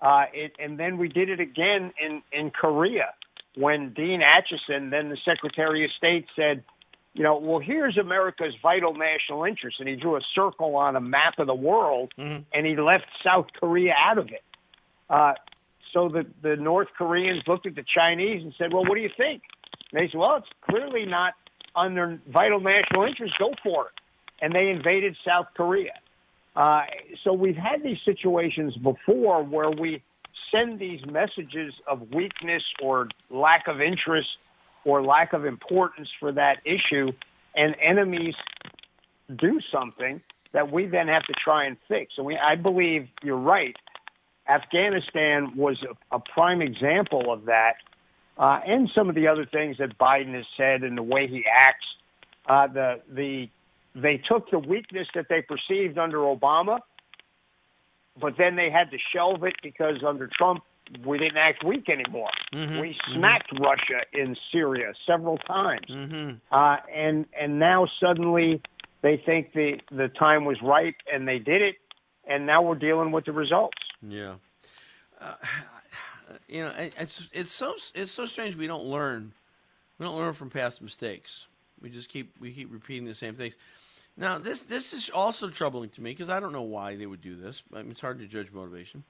Uh, 0.06 0.24
it, 0.32 0.52
and 0.58 0.78
then 0.78 0.96
we 0.98 1.08
did 1.08 1.28
it 1.28 1.40
again 1.40 1.92
in, 2.04 2.22
in 2.32 2.50
Korea 2.50 3.12
when 3.56 3.92
Dean 3.92 4.20
Acheson, 4.22 4.90
then 4.90 5.08
the 5.10 5.18
Secretary 5.24 5.84
of 5.84 5.90
State, 5.98 6.26
said, 6.36 6.62
you 7.12 7.24
know, 7.24 7.36
well, 7.36 7.58
here's 7.58 7.98
America's 7.98 8.54
vital 8.62 8.94
national 8.94 9.44
interest. 9.44 9.76
And 9.80 9.88
he 9.88 9.96
drew 9.96 10.16
a 10.16 10.20
circle 10.34 10.76
on 10.76 10.94
a 10.94 11.00
map 11.00 11.38
of 11.38 11.48
the 11.48 11.54
world 11.54 12.12
Mhm. 12.16 12.44
and 12.54 12.64
he 12.66 12.76
left 12.76 13.06
South 13.24 13.46
Korea 13.58 13.92
out 13.98 14.16
of 14.18 14.28
it. 14.28 14.44
Uh, 15.10 15.34
so 15.92 16.08
the, 16.08 16.24
the 16.40 16.54
North 16.54 16.88
Koreans 16.96 17.42
looked 17.48 17.66
at 17.66 17.74
the 17.74 17.84
Chinese 17.92 18.44
and 18.44 18.54
said, 18.56 18.72
well, 18.72 18.84
what 18.84 18.94
do 18.94 19.00
you 19.00 19.10
think? 19.16 19.42
And 19.92 20.00
they 20.00 20.08
said, 20.08 20.18
well, 20.18 20.36
it's 20.36 20.46
clearly 20.70 21.04
not 21.04 21.34
under 21.74 22.20
vital 22.28 22.60
national 22.60 23.02
interest. 23.04 23.34
Go 23.38 23.52
for 23.62 23.86
it. 23.88 23.92
And 24.40 24.54
they 24.54 24.68
invaded 24.68 25.16
South 25.26 25.46
Korea. 25.54 25.92
Uh, 26.56 26.82
so 27.22 27.32
we've 27.32 27.56
had 27.56 27.82
these 27.82 27.98
situations 28.04 28.76
before 28.76 29.42
where 29.44 29.70
we 29.70 30.02
send 30.54 30.78
these 30.78 31.00
messages 31.06 31.72
of 31.86 32.12
weakness 32.12 32.62
or 32.82 33.08
lack 33.30 33.68
of 33.68 33.80
interest 33.80 34.28
or 34.84 35.02
lack 35.02 35.32
of 35.32 35.44
importance 35.44 36.08
for 36.18 36.32
that 36.32 36.56
issue, 36.64 37.12
and 37.54 37.76
enemies 37.82 38.34
do 39.38 39.60
something 39.72 40.20
that 40.52 40.72
we 40.72 40.86
then 40.86 41.06
have 41.06 41.22
to 41.24 41.34
try 41.44 41.66
and 41.66 41.76
fix. 41.86 42.14
And 42.16 42.26
we, 42.26 42.36
I 42.36 42.56
believe 42.56 43.08
you're 43.22 43.36
right. 43.36 43.76
Afghanistan 44.48 45.56
was 45.56 45.76
a, 45.82 46.16
a 46.16 46.20
prime 46.34 46.62
example 46.62 47.32
of 47.32 47.44
that, 47.44 47.74
uh, 48.38 48.60
and 48.66 48.90
some 48.94 49.08
of 49.08 49.14
the 49.14 49.28
other 49.28 49.46
things 49.46 49.76
that 49.78 49.98
Biden 49.98 50.34
has 50.34 50.46
said 50.56 50.82
and 50.82 50.96
the 50.96 51.02
way 51.02 51.28
he 51.28 51.44
acts. 51.46 51.86
Uh, 52.48 52.66
the 52.66 53.00
the 53.08 53.48
they 53.94 54.18
took 54.28 54.50
the 54.50 54.58
weakness 54.58 55.08
that 55.14 55.26
they 55.28 55.42
perceived 55.42 55.98
under 55.98 56.18
Obama, 56.18 56.80
but 58.20 58.34
then 58.38 58.56
they 58.56 58.70
had 58.70 58.90
to 58.90 58.98
shelve 59.14 59.44
it 59.44 59.54
because 59.62 60.02
under 60.06 60.28
Trump 60.36 60.62
we 61.06 61.18
didn't 61.18 61.36
act 61.38 61.62
weak 61.64 61.88
anymore. 61.88 62.30
Mhm, 62.52 62.80
We 62.80 62.88
mhm. 62.94 63.14
smacked 63.14 63.52
Russia 63.60 64.00
in 64.12 64.36
Syria 64.50 64.92
several 65.06 65.38
times, 65.38 65.86
Mm-hmm. 65.88 66.36
uh, 66.50 66.76
and 66.92 67.26
and 67.38 67.58
now 67.58 67.86
suddenly 68.00 68.60
they 69.02 69.16
think 69.16 69.52
the 69.52 69.80
the 69.92 70.08
time 70.08 70.44
was 70.44 70.60
right 70.62 70.94
and 71.12 71.26
they 71.28 71.38
did 71.38 71.62
it, 71.62 71.76
and 72.26 72.44
now 72.46 72.60
we're 72.62 72.74
dealing 72.74 73.12
with 73.12 73.24
the 73.24 73.32
results. 73.32 73.78
Yeah. 74.02 74.34
Uh, 75.20 75.34
you 76.48 76.62
know, 76.64 76.72
it's 76.76 77.28
it's 77.32 77.52
so 77.52 77.74
it's 77.94 78.12
so 78.12 78.26
strange 78.26 78.56
we 78.56 78.66
don't 78.66 78.84
learn 78.84 79.32
we 79.98 80.06
don't 80.06 80.16
learn 80.16 80.32
from 80.32 80.50
past 80.50 80.82
mistakes. 80.82 81.46
We 81.80 81.88
just 81.90 82.08
keep 82.08 82.34
we 82.40 82.52
keep 82.52 82.72
repeating 82.72 83.06
the 83.06 83.14
same 83.14 83.34
things. 83.34 83.56
Now, 84.16 84.38
this 84.38 84.62
this 84.62 84.92
is 84.92 85.10
also 85.10 85.48
troubling 85.48 85.90
to 85.90 86.02
me 86.02 86.10
because 86.10 86.28
I 86.28 86.40
don't 86.40 86.52
know 86.52 86.62
why 86.62 86.96
they 86.96 87.06
would 87.06 87.22
do 87.22 87.36
this. 87.36 87.62
I 87.72 87.82
mean, 87.82 87.92
it's 87.92 88.00
hard 88.00 88.18
to 88.18 88.26
judge 88.26 88.52
motivation. 88.52 89.04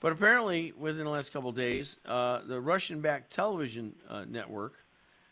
But 0.00 0.12
apparently, 0.12 0.72
within 0.76 1.04
the 1.04 1.10
last 1.10 1.32
couple 1.32 1.52
days, 1.52 1.98
uh, 2.04 2.40
the 2.46 2.60
Russian-backed 2.60 3.32
television 3.32 3.94
uh, 4.08 4.24
network 4.28 4.74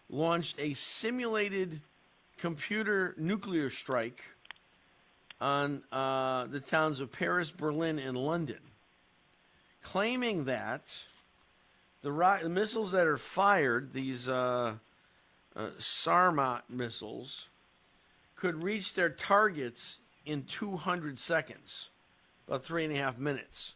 launched 0.09 0.59
a 0.59 0.73
simulated 0.75 1.81
computer 2.39 3.15
nuclear 3.19 3.69
strike 3.69 4.25
on 5.41 5.83
uh, 5.93 6.47
the 6.47 6.61
towns 6.61 7.01
of 7.01 7.13
Paris, 7.13 7.51
Berlin, 7.51 7.99
and 7.99 8.17
London 8.17 8.59
claiming 9.85 10.47
that 10.47 11.07
the, 12.03 12.11
the 12.43 12.49
missiles 12.49 12.91
that 12.93 13.07
are 13.07 13.17
fired, 13.17 13.93
these 13.93 14.29
uh, 14.29 14.75
uh, 15.55 15.69
Sarmat 15.79 16.63
missiles, 16.69 17.49
could 18.45 18.63
reach 18.63 18.93
their 18.93 19.09
targets 19.09 20.01
in 20.27 20.43
200 20.43 21.19
seconds, 21.19 21.89
about 22.47 22.63
three 22.63 22.85
and 22.85 22.93
a 22.93 22.97
half 22.97 23.17
minutes. 23.17 23.75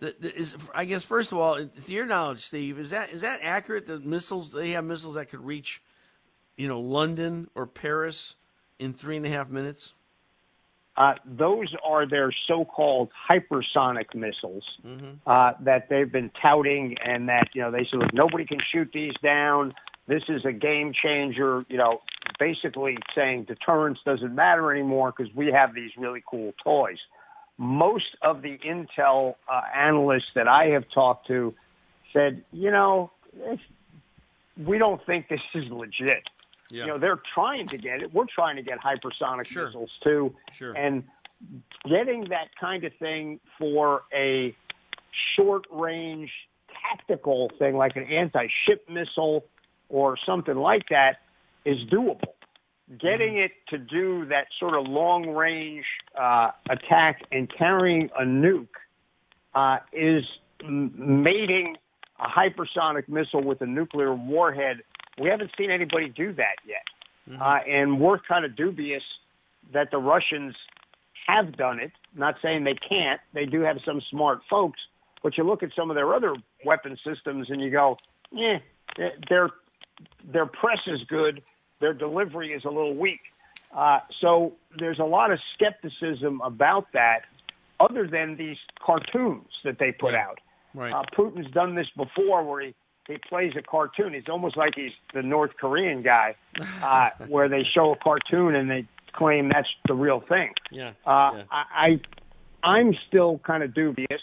The, 0.00 0.12
the, 0.18 0.36
is, 0.36 0.56
I 0.74 0.86
guess 0.86 1.04
first 1.04 1.30
of 1.30 1.38
all, 1.38 1.54
to 1.54 1.92
your 1.92 2.04
knowledge, 2.04 2.40
Steve, 2.40 2.80
is 2.80 2.90
that 2.90 3.12
is 3.12 3.20
that 3.20 3.38
accurate? 3.44 3.86
The 3.86 4.00
missiles 4.00 4.50
they 4.50 4.70
have 4.70 4.84
missiles 4.84 5.14
that 5.14 5.30
could 5.30 5.38
reach, 5.38 5.80
you 6.56 6.66
know, 6.66 6.80
London 6.80 7.48
or 7.54 7.64
Paris 7.64 8.34
in 8.80 8.92
three 8.92 9.16
and 9.18 9.24
a 9.24 9.28
half 9.28 9.50
minutes. 9.50 9.94
Uh, 10.96 11.14
those 11.24 11.72
are 11.84 12.08
their 12.08 12.32
so-called 12.48 13.10
hypersonic 13.30 14.16
missiles 14.16 14.64
uh, 15.28 15.52
that 15.60 15.88
they've 15.88 16.10
been 16.10 16.32
touting, 16.42 16.96
and 17.04 17.28
that 17.28 17.50
you 17.54 17.62
know 17.62 17.70
they 17.70 17.86
said, 17.88 18.00
look, 18.00 18.12
nobody 18.12 18.44
can 18.44 18.58
shoot 18.72 18.90
these 18.92 19.14
down. 19.22 19.72
This 20.06 20.22
is 20.28 20.44
a 20.44 20.52
game 20.52 20.92
changer. 20.92 21.64
You 21.68 21.78
know, 21.78 22.02
basically 22.38 22.96
saying 23.14 23.44
deterrence 23.44 23.98
doesn't 24.04 24.34
matter 24.34 24.72
anymore 24.72 25.12
because 25.16 25.34
we 25.34 25.48
have 25.48 25.74
these 25.74 25.90
really 25.96 26.22
cool 26.28 26.52
toys. 26.62 26.98
Most 27.58 28.16
of 28.22 28.42
the 28.42 28.58
intel 28.58 29.34
uh, 29.50 29.62
analysts 29.74 30.30
that 30.34 30.46
I 30.46 30.66
have 30.66 30.84
talked 30.92 31.26
to 31.28 31.54
said, 32.12 32.44
you 32.52 32.70
know, 32.70 33.10
we 34.62 34.78
don't 34.78 35.04
think 35.06 35.28
this 35.28 35.40
is 35.54 35.64
legit. 35.70 36.22
Yeah. 36.70 36.82
You 36.82 36.86
know, 36.88 36.98
they're 36.98 37.20
trying 37.34 37.66
to 37.68 37.78
get 37.78 38.02
it. 38.02 38.12
We're 38.12 38.26
trying 38.32 38.56
to 38.56 38.62
get 38.62 38.78
hypersonic 38.80 39.46
Sure. 39.46 39.66
missiles 39.66 39.90
too. 40.02 40.34
Sure. 40.52 40.72
And 40.72 41.04
getting 41.88 42.28
that 42.30 42.48
kind 42.58 42.84
of 42.84 42.92
thing 42.98 43.40
for 43.58 44.02
a 44.12 44.54
short 45.36 45.64
range 45.70 46.30
tactical 46.90 47.50
thing 47.58 47.76
like 47.76 47.96
an 47.96 48.04
anti 48.04 48.46
ship 48.66 48.88
missile 48.88 49.44
or 49.88 50.16
something 50.26 50.56
like 50.56 50.88
that 50.90 51.18
is 51.64 51.78
doable. 51.92 52.20
Getting 53.00 53.38
it 53.38 53.50
to 53.68 53.78
do 53.78 54.26
that 54.26 54.46
sort 54.60 54.74
of 54.74 54.86
long 54.86 55.28
range 55.30 55.84
uh, 56.18 56.50
attack 56.70 57.22
and 57.32 57.50
carrying 57.52 58.10
a 58.18 58.22
nuke 58.22 58.68
uh, 59.54 59.78
is 59.92 60.24
m- 60.62 61.22
mating 61.22 61.76
a 62.20 62.28
hypersonic 62.28 63.08
missile 63.08 63.42
with 63.42 63.60
a 63.60 63.66
nuclear 63.66 64.14
warhead. 64.14 64.82
We 65.20 65.28
haven't 65.28 65.50
seen 65.58 65.70
anybody 65.70 66.08
do 66.08 66.32
that 66.34 66.56
yet. 66.64 66.84
Uh, 67.40 67.58
and 67.68 67.98
we're 67.98 68.20
kind 68.20 68.44
of 68.44 68.54
dubious 68.54 69.02
that 69.72 69.90
the 69.90 69.98
Russians 69.98 70.54
have 71.26 71.56
done 71.56 71.80
it. 71.80 71.90
Not 72.14 72.36
saying 72.40 72.62
they 72.62 72.78
can't. 72.88 73.20
They 73.34 73.46
do 73.46 73.62
have 73.62 73.78
some 73.84 74.00
smart 74.10 74.40
folks. 74.48 74.78
But 75.22 75.36
you 75.36 75.44
look 75.44 75.64
at 75.64 75.70
some 75.74 75.90
of 75.90 75.96
their 75.96 76.14
other 76.14 76.34
weapon 76.64 76.96
systems 77.04 77.50
and 77.50 77.60
you 77.60 77.70
go, 77.70 77.96
yeah, 78.30 78.58
their 79.28 79.50
their 80.24 80.46
press 80.46 80.80
is 80.86 81.00
good. 81.08 81.42
Their 81.80 81.94
delivery 81.94 82.52
is 82.52 82.64
a 82.64 82.70
little 82.70 82.94
weak. 82.94 83.20
Uh, 83.74 84.00
so 84.20 84.54
there's 84.78 84.98
a 84.98 85.04
lot 85.04 85.30
of 85.30 85.38
skepticism 85.54 86.40
about 86.42 86.86
that, 86.92 87.22
other 87.80 88.06
than 88.06 88.36
these 88.36 88.56
cartoons 88.80 89.48
that 89.64 89.78
they 89.78 89.92
put 89.92 90.14
out. 90.14 90.38
Right. 90.74 90.92
Uh, 90.92 91.02
Putin's 91.16 91.50
done 91.50 91.74
this 91.74 91.88
before, 91.96 92.44
where 92.44 92.62
he 92.62 92.74
he 93.06 93.18
plays 93.18 93.52
a 93.56 93.62
cartoon. 93.62 94.14
It's 94.14 94.28
almost 94.28 94.56
like 94.56 94.74
he's 94.74 94.92
the 95.14 95.22
North 95.22 95.52
Korean 95.60 96.02
guy, 96.02 96.34
uh, 96.82 97.10
where 97.28 97.48
they 97.48 97.62
show 97.62 97.92
a 97.92 97.96
cartoon 97.96 98.54
and 98.54 98.70
they 98.70 98.86
claim 99.12 99.48
that's 99.48 99.68
the 99.86 99.94
real 99.94 100.20
thing. 100.20 100.52
Yeah. 100.70 100.90
Uh, 101.06 101.32
yeah. 101.36 101.42
I, 101.50 101.64
I 101.72 102.00
I'm 102.62 102.94
still 103.06 103.40
kind 103.44 103.62
of 103.62 103.74
dubious. 103.74 104.20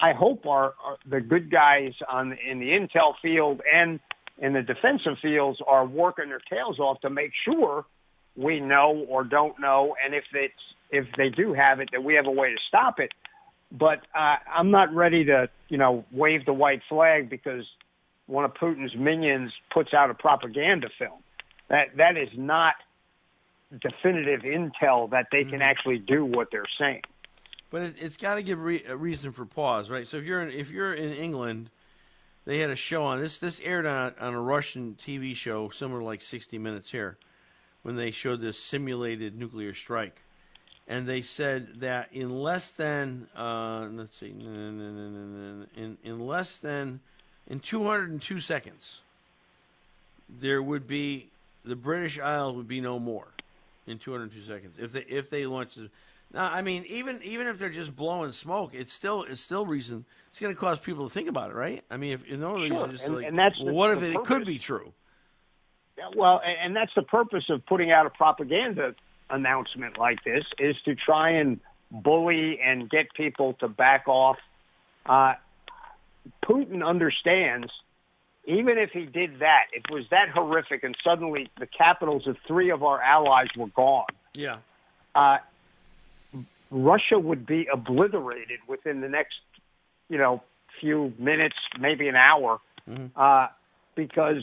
I 0.00 0.12
hope 0.12 0.46
our, 0.46 0.74
our 0.84 0.96
the 1.08 1.20
good 1.20 1.50
guys 1.50 1.92
on 2.08 2.32
in 2.32 2.58
the 2.58 2.70
intel 2.70 3.14
field 3.20 3.60
and 3.72 4.00
in 4.42 4.52
the 4.52 4.60
defensive 4.60 5.14
fields 5.22 5.60
are 5.66 5.86
working 5.86 6.28
their 6.28 6.40
tails 6.50 6.80
off 6.80 7.00
to 7.00 7.08
make 7.08 7.30
sure 7.44 7.86
we 8.36 8.60
know 8.60 9.06
or 9.08 9.24
don't 9.24 9.58
know, 9.60 9.94
and 10.04 10.14
if 10.14 10.24
it's 10.34 10.54
if 10.90 11.06
they 11.16 11.30
do 11.30 11.54
have 11.54 11.80
it, 11.80 11.88
that 11.92 12.04
we 12.04 12.14
have 12.14 12.26
a 12.26 12.30
way 12.30 12.50
to 12.50 12.58
stop 12.68 13.00
it. 13.00 13.12
But 13.70 14.00
uh, 14.14 14.36
I'm 14.52 14.70
not 14.70 14.92
ready 14.94 15.24
to 15.26 15.48
you 15.68 15.78
know 15.78 16.04
wave 16.10 16.44
the 16.44 16.52
white 16.52 16.82
flag 16.88 17.30
because 17.30 17.64
one 18.26 18.44
of 18.44 18.52
Putin's 18.54 18.94
minions 18.96 19.52
puts 19.72 19.94
out 19.94 20.10
a 20.10 20.14
propaganda 20.14 20.88
film. 20.98 21.20
That 21.70 21.96
that 21.96 22.16
is 22.16 22.28
not 22.36 22.74
definitive 23.70 24.40
intel 24.40 25.08
that 25.10 25.28
they 25.30 25.44
can 25.44 25.62
actually 25.62 25.98
do 25.98 26.24
what 26.24 26.48
they're 26.50 26.64
saying. 26.78 27.02
But 27.70 27.82
it, 27.82 27.94
it's 27.98 28.16
got 28.16 28.34
to 28.34 28.42
give 28.42 28.60
re- 28.60 28.84
a 28.86 28.96
reason 28.96 29.32
for 29.32 29.46
pause, 29.46 29.88
right? 29.88 30.06
So 30.06 30.16
if 30.16 30.24
you're 30.24 30.42
in, 30.42 30.50
if 30.50 30.68
you're 30.68 30.92
in 30.92 31.12
England, 31.12 31.70
they 32.44 32.58
had 32.58 32.70
a 32.70 32.76
show 32.76 33.04
on 33.04 33.20
this. 33.20 33.38
This 33.38 33.60
aired 33.60 33.86
on 33.86 34.14
on 34.20 34.34
a 34.34 34.40
Russian 34.40 34.96
TV 35.00 35.34
show 35.34 35.68
similar 35.68 36.02
like 36.02 36.20
60 36.20 36.58
Minutes 36.58 36.90
here, 36.90 37.16
when 37.82 37.96
they 37.96 38.10
showed 38.10 38.40
this 38.40 38.58
simulated 38.58 39.38
nuclear 39.38 39.72
strike, 39.72 40.22
and 40.88 41.06
they 41.06 41.22
said 41.22 41.80
that 41.80 42.12
in 42.12 42.30
less 42.30 42.70
than 42.70 43.28
uh, 43.36 43.88
let's 43.92 44.16
see, 44.16 44.30
in 44.30 45.98
in 46.02 46.20
less 46.20 46.58
than 46.58 47.00
in 47.48 47.60
202 47.60 48.40
seconds, 48.40 49.02
there 50.28 50.62
would 50.62 50.86
be 50.86 51.28
the 51.64 51.76
British 51.76 52.18
Isles 52.18 52.56
would 52.56 52.68
be 52.68 52.80
no 52.80 52.98
more 52.98 53.28
in 53.86 53.98
202 53.98 54.42
seconds 54.42 54.76
if 54.78 54.92
they 54.92 55.02
if 55.02 55.30
they 55.30 55.46
launched. 55.46 55.78
I 56.34 56.62
mean, 56.62 56.84
even 56.88 57.20
even 57.22 57.46
if 57.46 57.58
they're 57.58 57.68
just 57.68 57.94
blowing 57.94 58.32
smoke, 58.32 58.72
it's 58.74 58.92
still 58.92 59.22
it's 59.24 59.40
still 59.40 59.66
reason. 59.66 60.04
It's 60.30 60.40
going 60.40 60.54
to 60.54 60.58
cause 60.58 60.78
people 60.80 61.06
to 61.08 61.12
think 61.12 61.28
about 61.28 61.50
it, 61.50 61.54
right? 61.54 61.84
I 61.90 61.98
mean, 61.98 62.12
if 62.12 62.26
you 62.28 62.38
know, 62.38 62.66
Sure. 62.66 62.88
just 62.88 63.06
And- 63.06 63.16
like, 63.16 63.26
and 63.26 63.38
that's 63.38 63.56
well, 63.58 63.66
the- 63.66 63.72
what 63.74 63.90
if 63.90 64.02
it, 64.02 64.14
it 64.16 64.24
could 64.24 64.46
be 64.46 64.58
true? 64.58 64.92
Yeah, 65.98 66.04
Well, 66.16 66.40
and 66.42 66.74
that's 66.74 66.92
the 66.94 67.02
purpose 67.02 67.44
of 67.50 67.64
putting 67.66 67.90
out 67.92 68.06
a 68.06 68.10
propaganda 68.10 68.94
announcement 69.28 69.98
like 69.98 70.24
this 70.24 70.44
is 70.58 70.74
to 70.86 70.94
try 70.94 71.30
and 71.32 71.60
bully 71.90 72.58
and 72.60 72.88
get 72.88 73.12
people 73.14 73.52
to 73.60 73.68
back 73.68 74.08
off. 74.08 74.38
Uh, 75.04 75.34
Putin 76.44 76.82
understands, 76.86 77.70
even 78.46 78.78
if 78.78 78.90
he 78.90 79.04
did 79.04 79.40
that, 79.40 79.64
it 79.72 79.82
was 79.90 80.04
that 80.10 80.28
horrific, 80.30 80.82
and 80.82 80.96
suddenly 81.04 81.50
the 81.58 81.66
capitals 81.66 82.26
of 82.26 82.36
three 82.46 82.70
of 82.70 82.82
our 82.82 83.00
allies 83.02 83.48
were 83.56 83.66
gone. 83.68 84.06
Yeah. 84.34 84.56
Uh, 85.14 85.38
Russia 86.72 87.18
would 87.18 87.46
be 87.46 87.68
obliterated 87.72 88.60
within 88.66 89.02
the 89.02 89.08
next, 89.08 89.34
you 90.08 90.16
know, 90.16 90.42
few 90.80 91.12
minutes, 91.18 91.54
maybe 91.78 92.08
an 92.08 92.16
hour, 92.16 92.58
uh, 93.14 93.48
because 93.94 94.42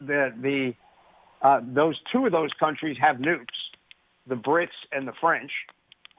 the 0.00 0.32
the 0.40 0.72
uh, 1.42 1.60
those 1.62 1.96
two 2.12 2.24
of 2.24 2.32
those 2.32 2.50
countries 2.58 2.96
have 3.00 3.16
nukes, 3.16 3.46
the 4.26 4.36
Brits 4.36 4.68
and 4.92 5.06
the 5.08 5.12
French, 5.20 5.50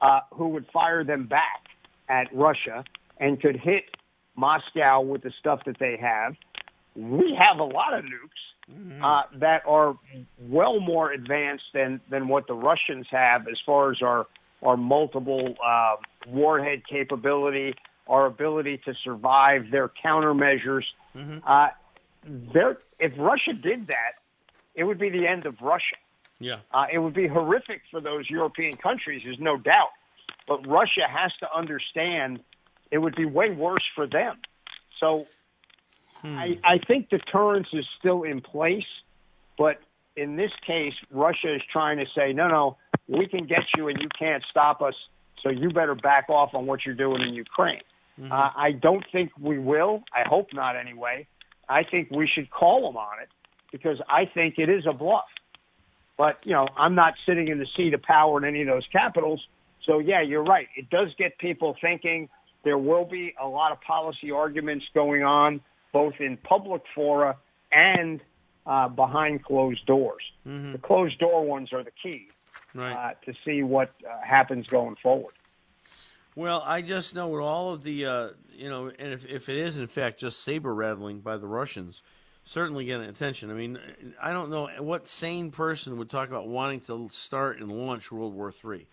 uh, 0.02 0.20
who 0.34 0.48
would 0.48 0.66
fire 0.72 1.02
them 1.02 1.26
back 1.26 1.64
at 2.08 2.26
Russia 2.34 2.84
and 3.18 3.40
could 3.40 3.56
hit 3.56 3.84
Moscow 4.36 5.00
with 5.00 5.22
the 5.22 5.32
stuff 5.38 5.60
that 5.64 5.76
they 5.78 5.96
have. 6.00 6.34
We 6.94 7.38
have 7.38 7.58
a 7.58 7.64
lot 7.64 7.94
of 7.94 8.04
nukes 8.04 9.02
uh, 9.02 9.22
that 9.38 9.62
are 9.66 9.96
well 10.38 10.78
more 10.78 11.10
advanced 11.10 11.64
than 11.72 12.00
than 12.10 12.28
what 12.28 12.46
the 12.46 12.54
Russians 12.54 13.06
have 13.10 13.48
as 13.48 13.56
far 13.64 13.90
as 13.92 14.02
our 14.02 14.26
our 14.62 14.76
multiple 14.76 15.54
uh, 15.64 15.96
warhead 16.28 16.82
capability, 16.88 17.74
our 18.06 18.26
ability 18.26 18.80
to 18.84 18.94
survive, 19.04 19.70
their 19.70 19.90
countermeasures. 20.04 20.84
Uh, 21.46 21.68
there, 22.24 22.78
if 22.98 23.12
Russia 23.18 23.52
did 23.52 23.86
that, 23.88 24.14
it 24.74 24.84
would 24.84 24.98
be 24.98 25.10
the 25.10 25.26
end 25.26 25.46
of 25.46 25.54
Russia. 25.60 25.96
Yeah. 26.38 26.56
Uh, 26.72 26.86
it 26.92 26.98
would 26.98 27.14
be 27.14 27.26
horrific 27.26 27.82
for 27.90 28.00
those 28.00 28.28
European 28.28 28.76
countries, 28.76 29.22
there's 29.24 29.38
no 29.38 29.56
doubt. 29.56 29.90
But 30.46 30.66
Russia 30.66 31.06
has 31.08 31.32
to 31.40 31.48
understand 31.54 32.40
it 32.90 32.98
would 32.98 33.14
be 33.14 33.24
way 33.24 33.50
worse 33.50 33.84
for 33.94 34.06
them. 34.06 34.38
So 34.98 35.26
I, 36.24 36.58
I 36.64 36.78
think 36.78 37.08
deterrence 37.08 37.68
is 37.72 37.86
still 37.98 38.24
in 38.24 38.40
place, 38.40 38.84
but 39.56 39.80
in 40.16 40.36
this 40.36 40.50
case, 40.66 40.92
Russia 41.10 41.54
is 41.54 41.62
trying 41.72 41.98
to 41.98 42.06
say, 42.14 42.32
no, 42.32 42.48
no, 42.48 42.76
we 43.10 43.26
can 43.26 43.46
get 43.46 43.64
you 43.76 43.88
and 43.88 43.98
you 44.00 44.08
can't 44.16 44.42
stop 44.50 44.80
us, 44.80 44.94
so 45.42 45.50
you 45.50 45.70
better 45.70 45.94
back 45.94 46.28
off 46.28 46.50
on 46.54 46.66
what 46.66 46.80
you're 46.86 46.94
doing 46.94 47.20
in 47.22 47.34
Ukraine. 47.34 47.80
Uh, 48.30 48.50
I 48.54 48.72
don't 48.72 49.04
think 49.10 49.30
we 49.40 49.58
will. 49.58 50.02
I 50.14 50.28
hope 50.28 50.48
not 50.52 50.76
anyway. 50.76 51.26
I 51.68 51.82
think 51.90 52.10
we 52.10 52.28
should 52.32 52.50
call 52.50 52.86
them 52.86 52.96
on 52.96 53.20
it 53.22 53.28
because 53.72 54.00
I 54.08 54.26
think 54.32 54.54
it 54.58 54.68
is 54.68 54.84
a 54.88 54.92
bluff. 54.92 55.24
But, 56.18 56.38
you 56.44 56.52
know, 56.52 56.66
I'm 56.76 56.94
not 56.94 57.14
sitting 57.26 57.48
in 57.48 57.58
the 57.58 57.66
seat 57.76 57.94
of 57.94 58.02
power 58.02 58.36
in 58.38 58.44
any 58.44 58.60
of 58.60 58.68
those 58.68 58.86
capitals. 58.92 59.40
So, 59.86 59.98
yeah, 59.98 60.20
you're 60.22 60.44
right. 60.44 60.68
It 60.76 60.90
does 60.90 61.08
get 61.16 61.38
people 61.38 61.76
thinking. 61.80 62.28
There 62.62 62.76
will 62.76 63.06
be 63.06 63.34
a 63.42 63.46
lot 63.46 63.72
of 63.72 63.80
policy 63.80 64.30
arguments 64.30 64.84
going 64.92 65.22
on, 65.22 65.62
both 65.92 66.14
in 66.20 66.36
public 66.36 66.82
fora 66.94 67.38
and 67.72 68.20
uh, 68.66 68.88
behind 68.88 69.42
closed 69.44 69.86
doors. 69.86 70.22
The 70.74 70.78
closed 70.78 71.18
door 71.18 71.46
ones 71.46 71.72
are 71.72 71.82
the 71.82 71.92
key 72.02 72.28
Right. 72.74 72.92
uh, 72.92 73.14
to 73.24 73.34
see 73.44 73.62
what 73.62 73.92
uh, 74.08 74.24
happens 74.24 74.66
going 74.66 74.96
forward. 75.02 75.34
Well, 76.36 76.62
I 76.64 76.82
just 76.82 77.14
know 77.14 77.28
with 77.28 77.42
all 77.42 77.74
of 77.74 77.82
the, 77.82 78.06
uh, 78.06 78.28
you 78.52 78.68
know, 78.68 78.90
and 78.98 79.12
if, 79.12 79.24
if 79.24 79.48
it 79.48 79.56
is 79.56 79.78
in 79.78 79.88
fact 79.88 80.20
just 80.20 80.42
saber 80.42 80.72
rattling 80.72 81.20
by 81.20 81.36
the 81.36 81.48
Russians, 81.48 82.02
certainly 82.44 82.84
getting 82.84 83.08
attention. 83.08 83.50
I 83.50 83.54
mean, 83.54 83.78
I 84.20 84.32
don't 84.32 84.50
know 84.50 84.68
what 84.78 85.08
sane 85.08 85.50
person 85.50 85.98
would 85.98 86.08
talk 86.08 86.28
about 86.28 86.48
wanting 86.48 86.80
to 86.82 87.08
start 87.12 87.58
and 87.58 87.70
launch 87.70 88.12
World 88.12 88.34
War 88.34 88.52
III, 88.52 88.86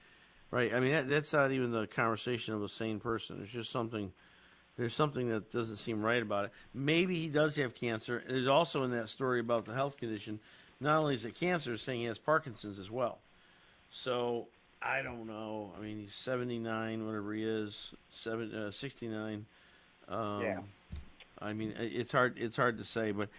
right? 0.51 0.73
I 0.73 0.79
mean, 0.79 0.91
that, 0.91 1.09
that's 1.09 1.33
not 1.33 1.51
even 1.51 1.71
the 1.71 1.87
conversation 1.87 2.53
of 2.53 2.63
a 2.63 2.69
sane 2.69 2.99
person. 2.99 3.39
It's 3.41 3.51
just 3.51 3.71
something. 3.71 4.11
There's 4.77 4.93
something 4.93 5.29
that 5.29 5.49
doesn't 5.49 5.77
seem 5.77 6.03
right 6.03 6.21
about 6.21 6.45
it. 6.45 6.51
Maybe 6.71 7.15
he 7.15 7.29
does 7.29 7.55
have 7.55 7.73
cancer. 7.73 8.23
There's 8.27 8.47
also 8.47 8.83
in 8.83 8.91
that 8.91 9.09
story 9.09 9.39
about 9.39 9.65
the 9.65 9.73
health 9.73 9.97
condition. 9.97 10.39
Not 10.79 10.99
only 10.99 11.15
is 11.15 11.25
it 11.25 11.33
cancer, 11.33 11.73
it's 11.73 11.81
saying 11.81 12.01
he 12.01 12.05
has 12.05 12.19
Parkinson's 12.19 12.77
as 12.77 12.91
well. 12.91 13.17
So 13.91 14.47
I 14.81 15.01
don't 15.01 15.27
know. 15.27 15.73
I 15.77 15.81
mean, 15.81 15.99
he's 15.99 16.13
79, 16.13 17.05
whatever 17.05 17.33
he 17.33 17.43
is, 17.43 17.93
seven, 18.09 18.53
uh, 18.53 18.71
69. 18.71 19.45
Um, 20.07 20.41
Yeah. 20.41 20.59
I 21.39 21.53
mean, 21.53 21.75
it's 21.77 22.11
hard. 22.11 22.37
It's 22.37 22.57
hard 22.57 22.79
to 22.79 22.83
say, 22.83 23.11
but 23.11 23.29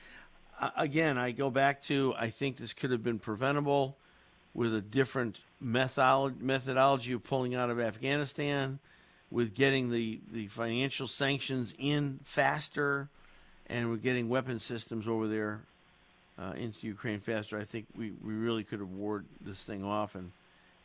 uh, 0.60 0.70
again, 0.76 1.18
I 1.18 1.32
go 1.32 1.50
back 1.50 1.82
to 1.84 2.14
I 2.16 2.30
think 2.30 2.56
this 2.56 2.72
could 2.72 2.92
have 2.92 3.02
been 3.02 3.18
preventable 3.18 3.96
with 4.54 4.72
a 4.72 4.80
different 4.80 5.40
methodology, 5.60 6.36
methodology 6.40 7.12
of 7.12 7.24
pulling 7.24 7.56
out 7.56 7.70
of 7.70 7.80
Afghanistan, 7.80 8.78
with 9.32 9.52
getting 9.52 9.90
the, 9.90 10.20
the 10.30 10.46
financial 10.46 11.08
sanctions 11.08 11.74
in 11.76 12.20
faster, 12.22 13.08
and 13.66 13.90
with 13.90 14.00
getting 14.00 14.28
weapon 14.28 14.60
systems 14.60 15.08
over 15.08 15.26
there 15.26 15.62
uh, 16.38 16.52
into 16.56 16.86
Ukraine 16.86 17.20
faster. 17.20 17.58
I 17.58 17.64
think 17.64 17.86
we, 17.96 18.12
we 18.24 18.34
really 18.34 18.64
could 18.64 18.80
have 18.80 18.90
ward 18.90 19.26
this 19.40 19.64
thing 19.64 19.84
off 19.84 20.14
and 20.14 20.32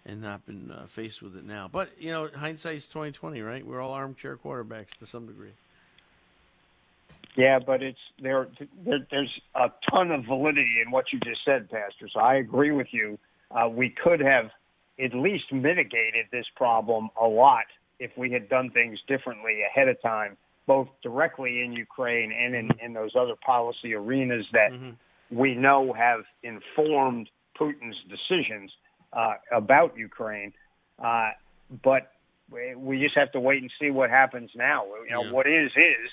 and 0.05 0.21
not 0.21 0.45
been 0.45 0.69
uh, 0.69 0.85
faced 0.85 1.21
with 1.21 1.37
it 1.37 1.45
now. 1.45 1.69
But 1.71 1.89
you 1.99 2.11
know, 2.11 2.29
hindsight's 2.35 2.89
twenty 2.89 3.11
twenty, 3.11 3.41
right? 3.41 3.65
We're 3.65 3.81
all 3.81 3.93
armchair 3.93 4.37
quarterbacks 4.37 4.95
to 4.99 5.05
some 5.05 5.27
degree. 5.27 5.53
Yeah, 7.35 7.59
but 7.59 7.81
it's 7.81 7.99
there, 8.21 8.47
there. 8.85 9.07
There's 9.09 9.41
a 9.55 9.71
ton 9.89 10.11
of 10.11 10.25
validity 10.25 10.81
in 10.85 10.91
what 10.91 11.05
you 11.11 11.19
just 11.19 11.43
said, 11.45 11.69
Pastor. 11.69 12.07
So 12.13 12.19
I 12.19 12.35
agree 12.35 12.71
with 12.71 12.87
you. 12.91 13.17
Uh, 13.49 13.69
we 13.69 13.89
could 13.89 14.19
have 14.19 14.51
at 15.03 15.13
least 15.15 15.51
mitigated 15.51 16.27
this 16.31 16.45
problem 16.55 17.09
a 17.19 17.25
lot 17.25 17.65
if 17.99 18.11
we 18.17 18.31
had 18.31 18.49
done 18.49 18.69
things 18.69 18.99
differently 19.07 19.61
ahead 19.67 19.87
of 19.87 19.99
time, 20.01 20.37
both 20.67 20.87
directly 21.01 21.63
in 21.63 21.73
Ukraine 21.73 22.31
and 22.31 22.53
in, 22.53 22.69
in 22.83 22.93
those 22.93 23.15
other 23.15 23.35
policy 23.43 23.95
arenas 23.95 24.45
that 24.53 24.71
we 25.33 25.55
know 25.55 25.93
have 25.93 26.21
informed 26.43 27.29
Putin's 27.59 27.97
decisions 28.09 28.71
uh, 29.11 29.35
about 29.51 29.97
Ukraine. 29.97 30.53
Uh, 31.03 31.31
but 31.83 32.11
we- 32.51 32.75
we 32.75 32.99
just 33.01 33.15
have 33.15 33.31
to 33.33 33.39
wait 33.39 33.61
and 33.61 33.71
see 33.79 33.89
what 33.91 34.09
happens 34.09 34.51
now. 34.55 34.85
You 35.05 35.11
know, 35.11 35.23
Yeah. 35.25 35.31
what 35.31 35.47
is 35.47 35.71
is, 35.75 36.09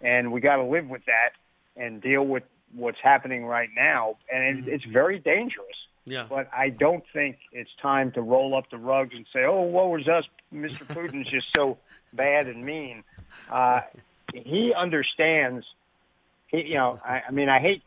and 0.00 0.32
we 0.32 0.40
got 0.40 0.56
to 0.56 0.62
live 0.64 0.88
with 0.88 1.04
that 1.06 1.32
and 1.76 2.00
deal 2.00 2.24
with 2.26 2.44
what's 2.74 3.00
happening 3.00 3.44
right 3.46 3.70
now. 3.76 4.16
And 4.32 4.66
it, 4.68 4.72
it's 4.74 4.84
very 4.84 5.18
dangerous. 5.18 5.76
Yeah. 6.04 6.26
But 6.28 6.48
I 6.52 6.70
don't 6.70 7.04
think 7.12 7.38
it's 7.52 7.70
time 7.82 8.12
to 8.12 8.22
roll 8.22 8.56
up 8.56 8.70
the 8.70 8.78
rugs 8.78 9.14
and 9.14 9.26
say, 9.32 9.44
"Oh, 9.44 9.62
woe 9.62 9.94
is 9.96 10.08
us! 10.08 10.24
Mr. 10.52 10.84
Putin's 10.86 11.28
just 11.28 11.48
so 11.54 11.78
bad 12.12 12.46
and 12.46 12.64
mean." 12.64 13.04
Uh, 13.50 13.80
he 14.34 14.72
understands. 14.74 15.66
He, 16.48 16.62
you 16.68 16.74
know, 16.74 17.00
I, 17.04 17.22
I 17.28 17.30
mean, 17.30 17.48
I 17.48 17.58
hate 17.60 17.82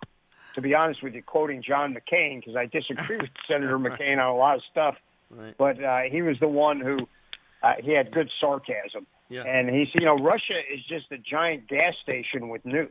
to 0.55 0.61
be 0.61 0.73
honest 0.75 1.01
with 1.03 1.13
you, 1.15 1.23
quoting 1.23 1.61
John 1.61 1.95
McCain 1.95 2.39
because 2.39 2.55
I 2.55 2.65
disagree 2.65 3.17
with 3.17 3.29
Senator 3.47 3.77
McCain 3.79 4.13
on 4.13 4.27
a 4.27 4.35
lot 4.35 4.55
of 4.55 4.61
stuff. 4.71 4.95
Right. 5.29 5.55
But 5.57 5.83
uh, 5.83 6.01
he 6.11 6.21
was 6.21 6.37
the 6.39 6.47
one 6.47 6.79
who 6.79 7.07
uh, 7.63 7.73
he 7.81 7.91
had 7.93 8.11
good 8.11 8.29
sarcasm, 8.39 9.07
Yeah. 9.29 9.43
and 9.43 9.69
he 9.69 9.85
said, 9.91 10.01
"You 10.01 10.05
know, 10.07 10.15
Russia 10.17 10.59
is 10.71 10.81
just 10.87 11.11
a 11.11 11.17
giant 11.17 11.67
gas 11.67 11.93
station 12.03 12.49
with 12.49 12.63
nukes." 12.65 12.89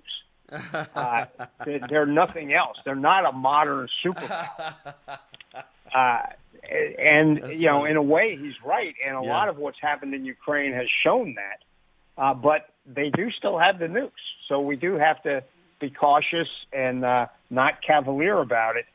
Uh, 0.94 1.24
they're, 1.64 1.80
they're 1.88 2.06
nothing 2.06 2.52
else. 2.52 2.76
They're 2.84 2.94
not 2.94 3.24
a 3.24 3.32
modern 3.32 3.88
superpower. 4.04 4.74
Uh, 5.94 6.22
and 6.98 7.38
you 7.58 7.66
know, 7.66 7.84
in 7.84 7.96
a 7.96 8.02
way, 8.02 8.34
he's 8.40 8.54
right. 8.64 8.94
And 9.06 9.14
a 9.16 9.20
Yeah. 9.22 9.28
lot 9.30 9.48
of 9.50 9.58
what's 9.58 9.78
happened 9.80 10.14
in 10.14 10.24
Ukraine 10.24 10.72
has 10.72 10.86
shown 11.04 11.34
that. 11.34 11.58
Uh, 12.16 12.32
but 12.34 12.70
they 12.86 13.10
do 13.10 13.30
still 13.30 13.58
have 13.58 13.78
the 13.78 13.86
nukes, 13.88 14.10
so 14.48 14.60
we 14.60 14.76
do 14.76 14.94
have 14.94 15.22
to 15.24 15.42
be 15.80 15.90
cautious 15.90 16.48
and 16.72 17.04
uh, 17.04 17.26
not 17.52 17.82
cavalier 17.82 18.38
about 18.40 18.76
it. 18.76 18.86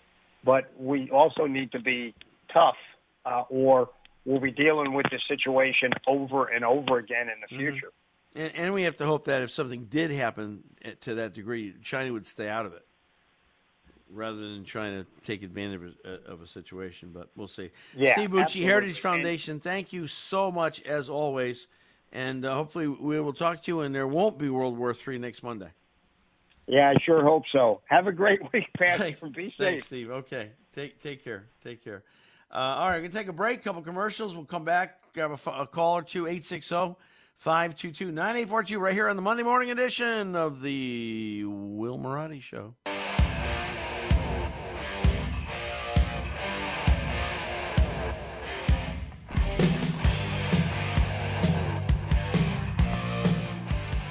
But 0.43 0.72
we 0.78 1.10
also 1.10 1.46
need 1.46 1.72
to 1.72 1.80
be 1.80 2.13
tough, 2.54 2.78
uh, 3.26 3.43
or 3.50 3.89
we'll 4.26 4.39
be 4.39 4.52
dealing 4.52 4.93
with 4.93 5.06
this 5.12 5.22
situation 5.28 5.91
over 6.08 6.46
and 6.46 6.63
over 6.63 6.98
again 6.98 7.28
in 7.30 7.36
the 7.41 7.48
future. 7.48 7.91
And, 8.36 8.52
and 8.56 8.74
we 8.74 8.84
have 8.84 8.96
to 8.98 9.06
hope 9.06 9.26
that 9.26 9.41
if 9.41 9.52
something 9.52 9.86
did 9.86 10.12
happen 10.12 10.63
to 11.02 11.15
that 11.15 11.34
degree, 11.34 11.74
China 11.84 12.13
would 12.13 12.28
stay 12.28 12.50
out 12.50 12.65
of 12.65 12.74
it 12.74 12.86
rather 14.10 14.38
than 14.38 14.63
trying 14.63 15.04
to 15.04 15.08
take 15.22 15.43
advantage 15.43 15.82
of 15.82 15.96
a, 16.06 16.32
of 16.32 16.41
a 16.41 16.48
situation. 16.48 17.12
But 17.13 17.30
we'll 17.36 17.48
see. 17.48 17.72
Yeah, 17.96 18.13
Steve 18.13 18.30
Bucci, 18.30 18.41
absolutely. 18.41 18.70
Heritage 18.70 19.00
Foundation, 19.00 19.60
thank 19.60 19.91
you 19.91 20.08
so 20.08 20.52
much 20.52 20.82
as 20.84 21.10
always. 21.10 21.67
And 22.13 22.46
uh, 22.46 22.56
hopefully 22.56 22.88
we 22.88 23.20
will 23.20 23.34
talk 23.34 23.63
to 23.63 23.72
you 23.72 23.82
and 23.82 23.93
there 23.93 24.08
won't 24.08 24.38
be 24.38 24.50
World 24.50 24.78
War 24.78 24.96
III 24.96 25.20
next 25.20 25.43
Monday. 25.43 25.72
Yeah, 26.67 26.89
I 26.89 26.95
sure 27.06 27.23
hope 27.23 27.43
so. 27.51 27.82
Have 27.86 28.08
a 28.08 28.12
great 28.12 28.41
week, 28.53 28.65
Pastor. 28.77 29.15
Be 29.30 29.49
safe. 29.49 29.53
Thanks, 29.58 29.86
Steve. 29.86 30.12
Okay. 30.12 30.51
Take, 30.73 31.01
take 31.01 31.23
care. 31.23 31.45
Take 31.63 31.84
care. 31.84 32.03
Uh, 32.51 32.58
all 32.58 32.88
right, 32.88 32.95
we're 32.95 32.99
going 32.99 33.12
to 33.12 33.17
take 33.17 33.27
a 33.27 33.34
break, 33.34 33.63
couple 33.63 33.82
commercials. 33.82 34.36
We'll 34.36 34.45
come 34.45 34.63
back, 34.63 35.13
grab 35.13 35.32
a, 35.32 35.49
a 35.49 35.67
call 35.67 35.97
or 35.97 36.01
two, 36.01 36.27
860 36.27 36.95
522 37.38 38.12
9842, 38.12 38.80
right 38.80 38.93
here 38.93 39.10
on 39.10 39.15
the 39.15 39.21
Monday 39.21 39.43
morning 39.43 39.69
edition 39.71 40.36
of 40.36 40.62
the 40.62 41.43
Will 41.45 41.99
Marotti 41.99 42.41
Show. 42.41 42.75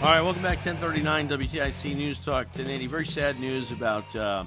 All 0.07 0.13
right, 0.13 0.21
welcome 0.21 0.45
back. 0.45 0.65
1039 0.65 1.29
WTIC 1.31 1.97
News 1.97 2.19
Talk 2.19 2.47
1080. 2.55 2.87
Very 2.87 3.05
sad 3.05 3.41
news 3.41 3.73
about 3.73 4.15
uh, 4.15 4.45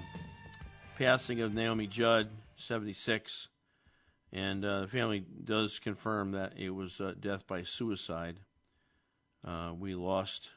passing 0.97 1.41
of 1.41 1.53
Naomi 1.53 1.85
Judd, 1.85 2.29
76. 2.55 3.49
And 4.31 4.63
uh, 4.63 4.79
the 4.79 4.87
family 4.87 5.25
does 5.43 5.77
confirm 5.79 6.31
that 6.31 6.57
it 6.57 6.69
was 6.69 7.01
uh, 7.01 7.13
death 7.19 7.45
by 7.45 7.63
suicide. 7.63 8.39
Uh, 9.45 9.73
we 9.77 9.95
lost 9.95 10.51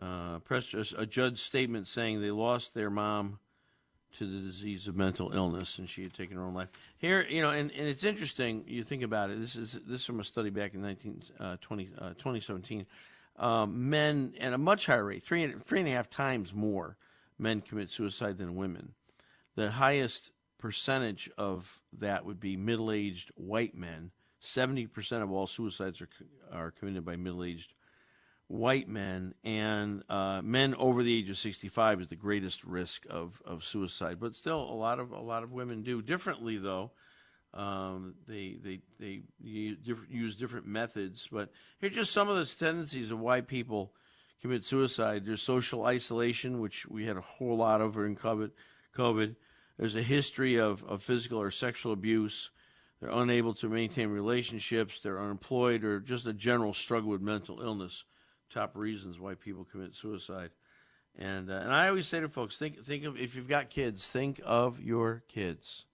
uh, 0.00 0.38
a 0.48 1.06
Judd's 1.06 1.42
statement 1.42 1.86
saying 1.86 2.22
they 2.22 2.30
lost 2.30 2.72
their 2.72 2.88
mom 2.88 3.38
to 4.14 4.24
the 4.24 4.40
disease 4.40 4.88
of 4.88 4.96
mental 4.96 5.30
illness 5.32 5.78
and 5.78 5.90
she 5.90 6.02
had 6.02 6.14
taken 6.14 6.38
her 6.38 6.42
own 6.42 6.54
life. 6.54 6.70
Here, 6.96 7.26
you 7.28 7.42
know, 7.42 7.50
and, 7.50 7.70
and 7.72 7.86
it's 7.86 8.04
interesting, 8.04 8.64
you 8.66 8.82
think 8.82 9.02
about 9.02 9.28
it. 9.28 9.38
This 9.38 9.56
is 9.56 9.78
this 9.86 10.00
is 10.00 10.06
from 10.06 10.20
a 10.20 10.24
study 10.24 10.48
back 10.48 10.72
in 10.72 10.80
19, 10.80 11.22
uh, 11.38 11.56
20, 11.60 11.84
2017 11.84 12.86
um, 13.40 13.88
men 13.90 14.34
at 14.38 14.52
a 14.52 14.58
much 14.58 14.86
higher 14.86 15.04
rate, 15.04 15.22
three, 15.22 15.52
three 15.66 15.80
and 15.80 15.88
a 15.88 15.92
half 15.92 16.08
times 16.08 16.52
more 16.54 16.96
men 17.38 17.62
commit 17.62 17.90
suicide 17.90 18.38
than 18.38 18.54
women. 18.54 18.92
The 19.56 19.72
highest 19.72 20.32
percentage 20.58 21.30
of 21.38 21.80
that 21.98 22.24
would 22.24 22.38
be 22.38 22.56
middle 22.56 22.92
aged 22.92 23.32
white 23.34 23.74
men. 23.74 24.10
70% 24.42 25.22
of 25.22 25.32
all 25.32 25.46
suicides 25.46 26.02
are, 26.02 26.08
are 26.52 26.70
committed 26.70 27.04
by 27.04 27.16
middle 27.16 27.42
aged 27.42 27.72
white 28.46 28.88
men, 28.88 29.32
and 29.44 30.02
uh, 30.08 30.42
men 30.42 30.74
over 30.74 31.02
the 31.02 31.18
age 31.18 31.30
of 31.30 31.38
65 31.38 32.02
is 32.02 32.08
the 32.08 32.16
greatest 32.16 32.64
risk 32.64 33.06
of, 33.08 33.40
of 33.46 33.64
suicide. 33.64 34.18
But 34.20 34.34
still, 34.34 34.60
a 34.60 34.74
lot 34.74 34.98
of 34.98 35.12
a 35.12 35.20
lot 35.20 35.42
of 35.42 35.52
women 35.52 35.82
do 35.82 36.02
differently, 36.02 36.58
though. 36.58 36.90
Um, 37.52 38.14
they 38.28 38.56
they 38.62 38.80
they 39.00 39.22
use 39.40 40.36
different 40.36 40.66
methods, 40.66 41.28
but 41.30 41.50
here 41.80 41.90
are 41.90 41.92
just 41.92 42.12
some 42.12 42.28
of 42.28 42.36
the 42.36 42.46
tendencies 42.46 43.10
of 43.10 43.18
why 43.18 43.40
people 43.40 43.92
commit 44.40 44.64
suicide. 44.64 45.24
There's 45.26 45.42
social 45.42 45.84
isolation, 45.84 46.60
which 46.60 46.86
we 46.86 47.06
had 47.06 47.16
a 47.16 47.22
whole 47.22 47.56
lot 47.56 47.80
of 47.80 47.96
in 47.96 48.14
COVID. 48.14 48.52
COVID. 48.96 49.34
There's 49.78 49.96
a 49.96 50.02
history 50.02 50.60
of, 50.60 50.84
of 50.84 51.02
physical 51.02 51.40
or 51.40 51.50
sexual 51.50 51.92
abuse. 51.92 52.50
They're 53.00 53.10
unable 53.10 53.54
to 53.54 53.68
maintain 53.68 54.10
relationships. 54.10 55.00
They're 55.00 55.20
unemployed, 55.20 55.84
or 55.84 56.00
just 56.00 56.26
a 56.26 56.32
general 56.32 56.72
struggle 56.72 57.10
with 57.10 57.22
mental 57.22 57.60
illness. 57.60 58.04
Top 58.50 58.76
reasons 58.76 59.18
why 59.18 59.34
people 59.34 59.64
commit 59.64 59.96
suicide. 59.96 60.50
And 61.18 61.50
uh, 61.50 61.54
and 61.54 61.72
I 61.72 61.88
always 61.88 62.06
say 62.06 62.20
to 62.20 62.28
folks, 62.28 62.58
think 62.58 62.84
think 62.84 63.04
of 63.04 63.18
if 63.18 63.34
you've 63.34 63.48
got 63.48 63.70
kids, 63.70 64.06
think 64.06 64.40
of 64.44 64.80
your 64.80 65.24
kids 65.26 65.86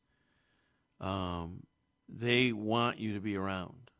um, 1.01 1.63
they 2.09 2.53
want 2.53 2.99
you 2.99 3.15
to 3.15 3.21
be 3.21 3.37
around. 3.37 3.91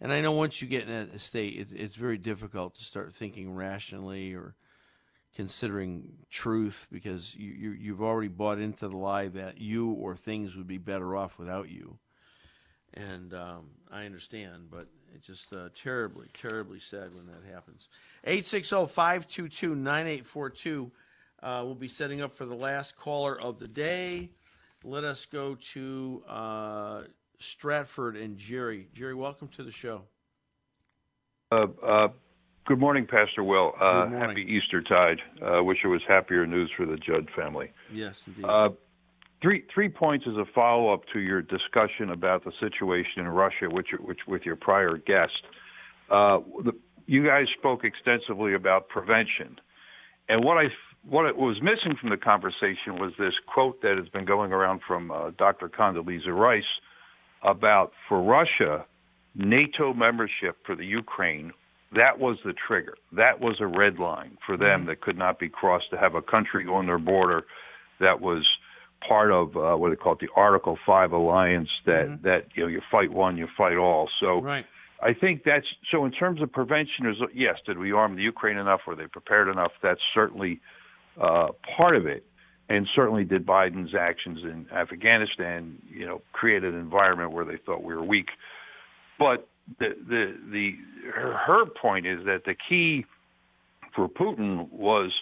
And 0.00 0.12
I 0.12 0.20
know 0.20 0.32
once 0.32 0.60
you 0.60 0.68
get 0.68 0.88
in 0.88 1.10
that 1.10 1.20
state, 1.20 1.58
it, 1.58 1.68
it's 1.72 1.96
very 1.96 2.18
difficult 2.18 2.74
to 2.76 2.84
start 2.84 3.14
thinking 3.14 3.54
rationally 3.54 4.34
or 4.34 4.56
considering 5.34 6.12
truth 6.28 6.88
because 6.90 7.34
you, 7.36 7.52
you, 7.52 7.70
you've 7.70 8.02
already 8.02 8.28
bought 8.28 8.58
into 8.58 8.88
the 8.88 8.96
lie 8.96 9.28
that 9.28 9.58
you 9.58 9.92
or 9.92 10.16
things 10.16 10.56
would 10.56 10.66
be 10.66 10.78
better 10.78 11.16
off 11.16 11.38
without 11.38 11.70
you. 11.70 11.98
And 12.94 13.32
um, 13.32 13.70
I 13.90 14.04
understand, 14.04 14.68
but 14.70 14.84
it's 15.14 15.26
just 15.26 15.52
uh, 15.52 15.68
terribly, 15.74 16.26
terribly 16.34 16.80
sad 16.80 17.14
when 17.14 17.26
that 17.26 17.50
happens. 17.50 17.88
860 18.24 18.86
522 18.86 19.74
9842. 19.74 20.90
Uh, 21.42 21.62
we'll 21.64 21.74
be 21.74 21.88
setting 21.88 22.20
up 22.20 22.36
for 22.36 22.44
the 22.44 22.54
last 22.54 22.96
caller 22.96 23.40
of 23.40 23.58
the 23.58 23.68
day 23.68 24.30
let 24.84 25.04
us 25.04 25.26
go 25.26 25.56
to 25.72 26.22
uh, 26.28 27.02
Stratford 27.38 28.16
and 28.16 28.36
Jerry. 28.36 28.88
Jerry, 28.94 29.14
welcome 29.14 29.48
to 29.48 29.62
the 29.62 29.72
show. 29.72 30.02
Uh, 31.50 31.66
uh, 31.86 32.08
good 32.66 32.78
morning, 32.78 33.06
Pastor 33.06 33.44
Will. 33.44 33.72
Uh, 33.80 34.08
happy 34.08 34.42
Eastertide. 34.42 35.18
Uh, 35.40 35.62
wish 35.62 35.78
it 35.84 35.88
was 35.88 36.00
happier 36.08 36.46
news 36.46 36.70
for 36.76 36.86
the 36.86 36.96
Judd 36.96 37.28
family. 37.36 37.70
Yes, 37.92 38.24
indeed. 38.26 38.44
Uh, 38.44 38.70
three 39.40 39.64
three 39.72 39.88
points 39.88 40.24
as 40.28 40.36
a 40.36 40.44
follow 40.54 40.92
up 40.92 41.02
to 41.12 41.20
your 41.20 41.42
discussion 41.42 42.10
about 42.10 42.44
the 42.44 42.52
situation 42.60 43.20
in 43.20 43.28
Russia, 43.28 43.68
which 43.68 43.88
which 44.00 44.20
with 44.26 44.42
your 44.44 44.56
prior 44.56 44.96
guest. 44.96 45.32
The, 46.08 46.72
you 47.06 47.26
guys 47.26 47.46
spoke 47.58 47.84
extensively 47.84 48.54
about 48.54 48.88
prevention, 48.88 49.58
and 50.28 50.44
what 50.44 50.56
I 50.56 50.68
what 51.08 51.36
was 51.36 51.60
missing 51.60 51.96
from 52.00 52.10
the 52.10 52.16
conversation 52.16 52.98
was 52.98 53.12
this 53.18 53.34
quote 53.52 53.82
that 53.82 53.96
has 53.98 54.08
been 54.08 54.24
going 54.24 54.52
around 54.52 54.80
from 54.86 55.10
uh, 55.10 55.30
Dr. 55.36 55.68
Condoleezza 55.68 56.32
Rice 56.32 56.62
about 57.42 57.92
for 58.08 58.22
Russia, 58.22 58.86
NATO 59.34 59.92
membership 59.92 60.56
for 60.64 60.76
the 60.76 60.86
Ukraine. 60.86 61.52
That 61.94 62.18
was 62.18 62.38
the 62.44 62.54
trigger. 62.54 62.94
That 63.12 63.40
was 63.40 63.56
a 63.60 63.66
red 63.66 63.98
line 63.98 64.38
for 64.46 64.56
them 64.56 64.80
mm-hmm. 64.80 64.88
that 64.88 65.00
could 65.00 65.18
not 65.18 65.38
be 65.38 65.48
crossed 65.48 65.90
to 65.90 65.98
have 65.98 66.14
a 66.14 66.22
country 66.22 66.66
on 66.66 66.86
their 66.86 66.98
border 66.98 67.44
that 68.00 68.20
was 68.20 68.46
part 69.06 69.32
of 69.32 69.56
uh, 69.56 69.76
what 69.76 69.90
they 69.90 69.96
call 69.96 70.12
it, 70.12 70.20
the 70.20 70.28
Article 70.36 70.78
Five 70.86 71.12
alliance. 71.12 71.68
That 71.84 72.06
mm-hmm. 72.06 72.26
that 72.26 72.46
you 72.54 72.62
know 72.62 72.68
you 72.68 72.80
fight 72.90 73.12
one, 73.12 73.36
you 73.36 73.48
fight 73.56 73.76
all. 73.76 74.08
So 74.20 74.40
right. 74.40 74.64
I 75.02 75.12
think 75.14 75.42
that's 75.44 75.66
so. 75.90 76.04
In 76.04 76.12
terms 76.12 76.40
of 76.40 76.52
prevention, 76.52 77.14
yes. 77.34 77.56
Did 77.66 77.78
we 77.78 77.92
arm 77.92 78.16
the 78.16 78.22
Ukraine 78.22 78.56
enough? 78.56 78.80
Were 78.86 78.94
they 78.94 79.06
prepared 79.06 79.48
enough? 79.48 79.72
That's 79.82 80.00
certainly 80.14 80.60
uh, 81.20 81.48
part 81.76 81.96
of 81.96 82.06
it, 82.06 82.24
and 82.68 82.86
certainly 82.94 83.24
did 83.24 83.44
Biden's 83.44 83.94
actions 83.94 84.40
in 84.42 84.66
Afghanistan, 84.72 85.78
you 85.90 86.06
know, 86.06 86.22
create 86.32 86.64
an 86.64 86.74
environment 86.74 87.32
where 87.32 87.44
they 87.44 87.58
thought 87.64 87.82
we 87.82 87.94
were 87.94 88.04
weak. 88.04 88.28
But 89.18 89.48
the 89.78 89.90
the 90.08 90.36
the 90.50 90.72
her, 91.12 91.36
her 91.36 91.66
point 91.66 92.06
is 92.06 92.24
that 92.24 92.44
the 92.44 92.54
key 92.68 93.04
for 93.94 94.08
Putin 94.08 94.70
was 94.70 95.12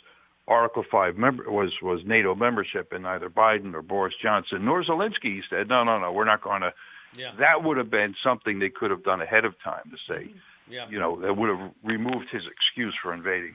Article 0.49 0.85
Five 0.91 1.17
member 1.17 1.51
was 1.51 1.73
was 1.83 2.01
NATO 2.07 2.35
membership, 2.35 2.93
and 2.93 3.03
neither 3.03 3.29
Biden 3.29 3.75
or 3.75 3.83
Boris 3.83 4.15
Johnson 4.23 4.65
nor 4.65 4.85
Zelensky 4.85 5.41
said, 5.49 5.69
no, 5.69 5.85
no, 5.85 5.99
no, 5.99 6.13
we're 6.13 6.25
not 6.25 6.43
going 6.43 6.63
to. 6.63 6.73
Yeah. 7.17 7.33
That 7.39 7.65
would 7.65 7.77
have 7.77 7.91
been 7.91 8.15
something 8.23 8.61
they 8.61 8.69
could 8.69 8.91
have 8.93 9.03
done 9.03 9.21
ahead 9.21 9.45
of 9.45 9.55
time 9.65 9.91
to 9.91 9.97
say, 10.09 10.29
mm-hmm. 10.29 10.73
yeah. 10.73 10.89
you 10.89 10.99
know, 10.99 11.21
that 11.21 11.37
would 11.37 11.49
have 11.49 11.73
removed 11.83 12.27
his 12.31 12.43
excuse 12.47 12.95
for 13.03 13.13
invading. 13.13 13.55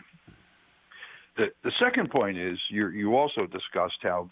The, 1.38 1.48
the 1.64 1.72
second 1.80 2.12
point 2.12 2.38
is 2.38 2.58
you 2.70 2.90
you 2.90 3.16
also 3.16 3.46
discussed 3.46 4.00
how 4.02 4.30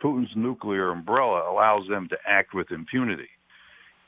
Putin's 0.00 0.34
nuclear 0.34 0.90
umbrella 0.90 1.50
allows 1.50 1.88
them 1.88 2.08
to 2.08 2.16
act 2.26 2.54
with 2.54 2.70
impunity. 2.70 3.28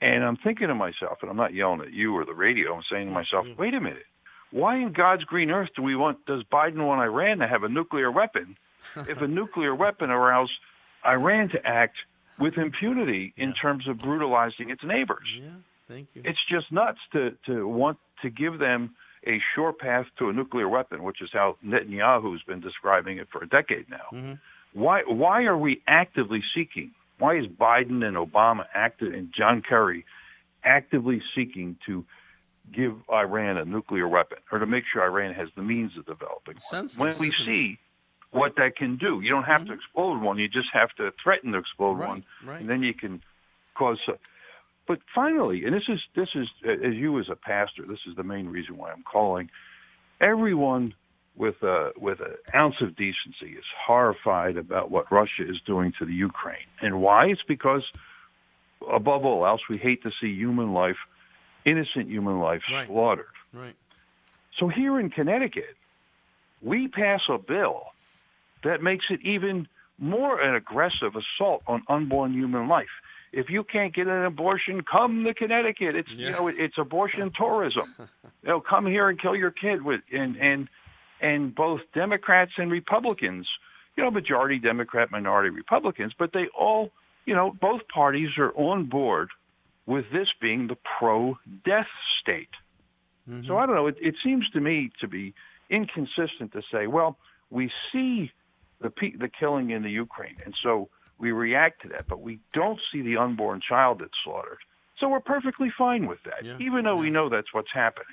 And 0.01 0.25
I'm 0.25 0.37
thinking 0.37 0.69
to 0.69 0.75
myself, 0.75 1.19
and 1.21 1.31
I'm 1.31 1.37
not 1.37 1.53
yelling 1.53 1.83
at 1.83 1.93
you 1.93 2.17
or 2.17 2.25
the 2.25 2.35
radio, 2.35 2.75
I'm 2.75 2.83
saying 2.91 3.09
to 3.09 3.13
myself, 3.13 3.45
mm-hmm. 3.45 3.61
wait 3.61 3.75
a 3.75 3.81
minute. 3.81 4.07
Why 4.51 4.77
in 4.77 4.93
God's 4.93 5.25
green 5.25 5.51
earth 5.51 5.69
do 5.77 5.83
we 5.83 5.95
want 5.95 6.25
does 6.27 6.43
Biden 6.45 6.87
want 6.87 7.01
Iran 7.01 7.39
to 7.39 7.47
have 7.47 7.63
a 7.63 7.69
nuclear 7.69 8.11
weapon 8.11 8.57
if 8.97 9.21
a 9.21 9.29
nuclear 9.29 9.75
weapon 9.75 10.11
allows 10.11 10.51
Iran 11.07 11.51
to 11.51 11.65
act 11.67 11.97
with 12.39 12.57
impunity 12.57 13.33
in 13.37 13.51
yeah. 13.51 13.55
terms 13.61 13.87
of 13.87 13.99
brutalizing 13.99 14.71
its 14.71 14.83
neighbors? 14.83 15.29
Yeah, 15.39 15.51
thank 15.87 16.09
you. 16.15 16.23
It's 16.25 16.41
just 16.51 16.73
nuts 16.73 16.99
to 17.13 17.37
to 17.47 17.69
want 17.69 17.99
to 18.23 18.31
give 18.31 18.59
them 18.59 18.97
a 19.27 19.41
sure 19.55 19.73
path 19.73 20.07
to 20.19 20.29
a 20.29 20.33
nuclear 20.33 20.69
weapon, 20.69 21.03
which 21.03 21.21
is 21.21 21.31
how 21.33 21.57
Netanyahu's 21.65 22.43
been 22.43 22.61
describing 22.61 23.19
it 23.19 23.29
for 23.31 23.43
a 23.43 23.49
decade 23.49 23.89
now. 23.91 24.07
Mm-hmm. 24.13 24.33
Why 24.73 25.03
why 25.03 25.45
are 25.45 25.57
we 25.57 25.83
actively 25.87 26.43
seeking? 26.55 26.93
Why 27.19 27.37
is 27.37 27.47
Biden 27.47 28.05
and 28.05 28.17
Obama 28.17 28.65
active 28.75 29.13
and 29.13 29.33
John 29.37 29.63
Kerry 29.67 30.07
actively 30.65 31.21
seeking 31.35 31.77
to 31.87 32.05
give 32.73 32.95
Iran 33.13 33.59
a 33.59 33.65
nuclear 33.65 34.09
weapon 34.09 34.39
or 34.51 34.59
to 34.59 34.67
make 34.67 34.85
sure 34.91 35.03
Iran 35.03 35.35
has 35.35 35.49
the 35.57 35.63
means 35.63 35.97
of 35.99 36.07
developing 36.07 36.57
one? 36.71 36.89
When 36.97 37.19
we 37.19 37.31
see 37.33 37.79
what 38.31 38.57
that 38.57 38.77
can 38.77 38.97
do, 38.97 39.21
you 39.21 39.29
don't 39.29 39.43
have 39.45 39.63
mm-hmm. 39.63 39.71
to 39.71 39.75
explode 39.75 40.23
one. 40.23 40.39
You 40.39 40.49
just 40.49 40.69
have 40.73 40.91
to 40.97 41.13
threaten 41.23 41.53
to 41.53 41.59
explode 41.59 41.95
right, 41.95 42.09
one, 42.09 42.25
right. 42.45 42.61
and 42.61 42.71
then 42.71 42.83
you 42.83 42.95
can 42.95 43.23
cause. 43.75 43.99
But 44.91 44.99
finally, 45.15 45.65
and 45.65 45.73
this 45.73 45.85
is 45.87 46.01
this 46.17 46.31
is 46.35 46.49
as 46.65 46.95
you 46.95 47.21
as 47.21 47.27
a 47.31 47.37
pastor, 47.37 47.85
this 47.87 48.01
is 48.09 48.17
the 48.17 48.25
main 48.25 48.49
reason 48.49 48.77
why 48.77 48.91
I'm 48.91 49.05
calling. 49.05 49.49
Everyone 50.21 50.95
with 51.37 51.63
a 51.63 51.93
with 51.97 52.19
an 52.19 52.35
ounce 52.57 52.75
of 52.81 52.97
decency 52.97 53.57
is 53.57 53.63
horrified 53.87 54.57
about 54.57 54.91
what 54.91 55.13
Russia 55.13 55.49
is 55.49 55.61
doing 55.65 55.93
to 56.01 56.05
the 56.05 56.13
Ukraine, 56.13 56.67
and 56.83 57.01
why? 57.01 57.27
It's 57.27 57.45
because 57.47 57.85
above 58.93 59.25
all 59.25 59.47
else, 59.47 59.61
we 59.71 59.79
hate 59.79 60.03
to 60.03 60.11
see 60.21 60.35
human 60.35 60.73
life, 60.73 60.97
innocent 61.65 62.09
human 62.09 62.41
life, 62.41 62.63
right. 62.73 62.89
slaughtered. 62.89 63.27
Right. 63.53 63.77
So 64.59 64.67
here 64.67 64.99
in 64.99 65.09
Connecticut, 65.09 65.77
we 66.63 66.89
pass 66.89 67.21
a 67.29 67.39
bill 67.39 67.83
that 68.65 68.83
makes 68.83 69.05
it 69.09 69.21
even 69.23 69.69
more 69.99 70.41
an 70.41 70.57
aggressive 70.57 71.15
assault 71.15 71.63
on 71.69 71.85
unborn 71.89 72.33
human 72.33 72.67
life. 72.67 72.89
If 73.33 73.49
you 73.49 73.65
can't 73.65 73.95
get 73.95 74.07
an 74.07 74.25
abortion, 74.25 74.83
come 74.83 75.25
to 75.25 75.35
Connecticut. 75.35 75.95
It's 75.95 76.09
yeah. 76.11 76.27
you 76.27 76.33
know 76.33 76.49
it's 76.49 76.79
abortion 76.79 77.31
tourism. 77.39 77.95
you 77.99 78.49
know, 78.49 78.61
come 78.61 78.87
here 78.87 79.09
and 79.09 79.21
kill 79.21 79.37
your 79.37 79.51
kid 79.51 79.83
with 79.83 80.01
and 80.13 80.37
and 80.37 80.69
and 81.21 81.55
both 81.55 81.81
Democrats 81.95 82.53
and 82.57 82.71
Republicans, 82.71 83.47
you 83.97 84.03
know, 84.03 84.11
majority 84.11 84.59
Democrat, 84.59 85.11
minority 85.11 85.51
Republicans, 85.51 86.13
but 86.19 86.33
they 86.33 86.47
all, 86.59 86.91
you 87.27 87.35
know, 87.35 87.55
both 87.61 87.83
parties 87.93 88.31
are 88.39 88.53
on 88.55 88.87
board 88.87 89.29
with 89.87 90.07
this 90.13 90.29
being 90.41 90.67
the 90.67 90.77
pro-death 90.99 91.87
state. 92.23 92.49
Mm-hmm. 93.29 93.47
So 93.47 93.59
I 93.59 93.67
don't 93.67 93.75
know. 93.75 93.87
It, 93.87 93.97
it 94.01 94.15
seems 94.25 94.49
to 94.51 94.61
me 94.61 94.91
to 95.01 95.09
be 95.09 95.35
inconsistent 95.69 96.53
to 96.53 96.63
say, 96.73 96.87
well, 96.87 97.19
we 97.51 97.71
see 97.93 98.33
the 98.81 98.91
the 99.19 99.29
killing 99.29 99.71
in 99.71 99.83
the 99.83 99.91
Ukraine, 99.91 100.37
and 100.45 100.55
so 100.63 100.89
we 101.21 101.33
react 101.33 101.83
to 101.83 101.89
that, 101.89 102.09
but 102.09 102.21
we 102.21 102.41
don't 102.55 102.81
see 102.91 103.03
the 103.03 103.19
unborn 103.19 103.61
child 103.61 103.99
that's 104.01 104.13
slaughtered. 104.25 104.59
So 104.99 105.09
we're 105.09 105.21
perfectly 105.21 105.71
fine 105.77 106.07
with 106.07 106.19
that, 106.25 106.45
yeah. 106.45 106.57
even 106.61 106.85
though 106.85 106.97
yeah. 106.97 107.01
we 107.01 107.11
know 107.11 107.29
that's 107.29 107.53
what's 107.53 107.73
happening. 107.73 108.07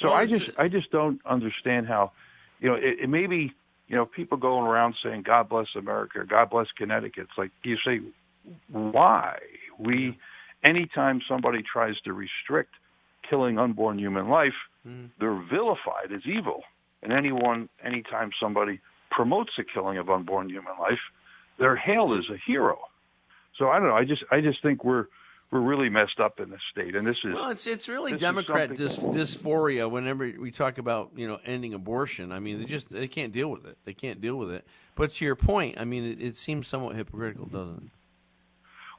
So 0.00 0.08
well, 0.08 0.16
I 0.16 0.26
just 0.26 0.50
I 0.58 0.68
just 0.68 0.90
don't 0.90 1.20
understand 1.24 1.86
how, 1.86 2.12
you 2.60 2.68
know, 2.68 2.74
it, 2.74 3.00
it 3.02 3.08
may 3.08 3.26
be 3.26 3.52
you 3.88 3.96
know 3.96 4.06
people 4.06 4.36
going 4.38 4.66
around 4.66 4.96
saying 5.02 5.22
God 5.22 5.48
bless 5.48 5.68
America, 5.76 6.24
God 6.28 6.50
bless 6.50 6.66
Connecticut. 6.76 7.28
It's 7.28 7.38
like 7.38 7.50
you 7.62 7.76
say, 7.86 8.00
why 8.68 9.38
we 9.78 10.18
anytime 10.64 11.20
somebody 11.28 11.62
tries 11.62 11.94
to 12.04 12.12
restrict 12.12 12.74
killing 13.28 13.58
unborn 13.58 13.98
human 13.98 14.28
life, 14.28 14.54
mm. 14.86 15.08
they're 15.20 15.42
vilified 15.50 16.12
as 16.14 16.22
evil. 16.26 16.62
And 17.02 17.12
anyone, 17.12 17.68
anytime 17.84 18.30
somebody 18.40 18.80
promotes 19.10 19.52
the 19.56 19.64
killing 19.64 19.98
of 19.98 20.10
unborn 20.10 20.48
human 20.48 20.72
life, 20.80 21.00
they're 21.58 21.76
hailed 21.76 22.18
as 22.18 22.24
a 22.30 22.38
hero. 22.46 22.78
So 23.58 23.68
I 23.68 23.78
don't 23.78 23.88
know. 23.88 23.94
I 23.94 24.04
just 24.04 24.24
I 24.30 24.40
just 24.40 24.62
think 24.62 24.84
we're 24.84 25.06
we're 25.50 25.60
really 25.60 25.88
messed 25.88 26.18
up 26.18 26.40
in 26.40 26.50
this 26.50 26.60
state, 26.72 26.96
and 26.96 27.06
this 27.06 27.16
is 27.24 27.34
well. 27.34 27.50
It's 27.50 27.66
it's 27.66 27.88
really 27.88 28.16
Democrat 28.16 28.70
dys, 28.70 28.98
dysphoria. 29.12 29.90
Whenever 29.90 30.32
we 30.38 30.50
talk 30.50 30.78
about 30.78 31.12
you 31.14 31.28
know 31.28 31.38
ending 31.44 31.74
abortion, 31.74 32.32
I 32.32 32.40
mean 32.40 32.58
they 32.60 32.64
just 32.64 32.90
they 32.90 33.08
can't 33.08 33.32
deal 33.32 33.48
with 33.48 33.64
it. 33.64 33.78
They 33.84 33.94
can't 33.94 34.20
deal 34.20 34.36
with 34.36 34.50
it. 34.50 34.66
But 34.96 35.12
to 35.14 35.24
your 35.24 35.36
point, 35.36 35.78
I 35.78 35.84
mean 35.84 36.04
it, 36.04 36.20
it 36.20 36.36
seems 36.36 36.66
somewhat 36.66 36.96
hypocritical, 36.96 37.46
doesn't 37.46 37.76
it? 37.76 37.90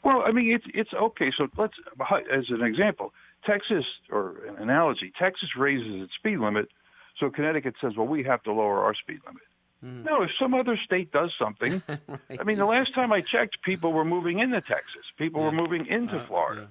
Well, 0.04 0.24
I 0.26 0.32
mean 0.32 0.54
it's 0.54 0.66
it's 0.74 0.94
okay. 0.94 1.32
So 1.38 1.48
let's 1.58 1.74
as 2.34 2.46
an 2.50 2.64
example, 2.64 3.12
Texas 3.46 3.84
or 4.10 4.46
an 4.48 4.56
analogy, 4.62 5.12
Texas 5.20 5.50
raises 5.58 6.04
its 6.04 6.14
speed 6.14 6.40
limit, 6.40 6.70
so 7.20 7.30
Connecticut 7.30 7.76
says, 7.82 7.94
well, 7.98 8.08
we 8.08 8.24
have 8.24 8.44
to 8.44 8.52
lower 8.52 8.84
our 8.84 8.94
speed 8.94 9.20
limit. 9.26 9.44
Mm. 9.86 10.04
No, 10.04 10.24
if 10.24 10.32
some 10.40 10.54
other 10.54 10.78
state 10.84 11.12
does 11.12 11.32
something, 11.38 11.82
right. 11.88 12.40
I 12.40 12.44
mean, 12.44 12.58
the 12.58 12.66
last 12.66 12.94
time 12.96 13.12
I 13.12 13.22
checked, 13.22 13.62
people 13.64 13.94
were 13.94 14.06
moving 14.06 14.40
into 14.40 14.60
Texas. 14.62 15.04
People 15.18 15.42
yeah. 15.42 15.48
were 15.48 15.52
moving 15.52 15.86
into 15.86 16.18
uh, 16.18 16.28
Florida. 16.28 16.68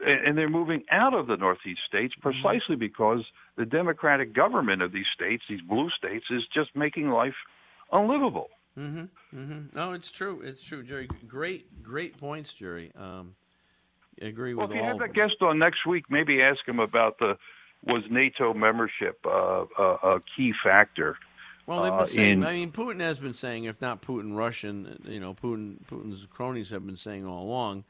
Yeah. 0.00 0.16
And 0.26 0.38
they're 0.38 0.48
moving 0.48 0.84
out 0.92 1.12
of 1.12 1.26
the 1.26 1.36
Northeast 1.36 1.80
states 1.86 2.14
mm-hmm. 2.14 2.30
precisely 2.30 2.74
mm-hmm. 2.74 2.80
because 2.80 3.24
the 3.56 3.64
Democratic 3.64 4.32
government 4.32 4.82
of 4.82 4.92
these 4.92 5.06
states, 5.14 5.42
these 5.48 5.60
blue 5.60 5.90
states, 5.90 6.26
is 6.30 6.42
just 6.52 6.74
making 6.74 7.10
life 7.10 7.34
unlivable. 7.92 8.48
Mm-hmm. 8.78 9.38
Mm-hmm. 9.38 9.76
No, 9.76 9.92
it's 9.92 10.10
true. 10.10 10.40
It's 10.42 10.62
true, 10.62 10.82
Jerry. 10.82 11.08
Great, 11.26 11.82
great 11.82 12.16
points, 12.16 12.54
Jerry. 12.54 12.92
Um, 12.96 13.34
I 14.22 14.26
agree 14.26 14.54
with. 14.54 14.62
All. 14.62 14.68
Well, 14.68 14.78
if 14.78 14.82
you 14.82 14.88
have 14.88 15.00
a 15.00 15.12
guest 15.12 15.42
on 15.42 15.58
next 15.58 15.84
week, 15.86 16.04
maybe 16.10 16.42
ask 16.42 16.66
him 16.66 16.78
about 16.78 17.18
the 17.18 17.36
was 17.84 18.02
NATO 18.10 18.54
membership 18.54 19.18
uh, 19.24 19.64
a, 19.78 19.82
a 19.82 20.22
key 20.36 20.52
factor 20.64 21.16
well, 21.68 21.82
they've 21.82 21.92
been 21.92 22.00
uh, 22.00 22.06
saying. 22.06 22.32
In, 22.32 22.44
I 22.44 22.54
mean, 22.54 22.72
Putin 22.72 23.00
has 23.00 23.18
been 23.18 23.34
saying, 23.34 23.64
if 23.64 23.80
not 23.80 24.02
Putin, 24.02 24.36
Russian. 24.36 25.00
You 25.06 25.20
know, 25.20 25.34
Putin, 25.34 25.76
Putin's 25.88 26.26
cronies 26.30 26.70
have 26.70 26.84
been 26.84 26.96
saying 26.96 27.26
all 27.26 27.44
along 27.44 27.84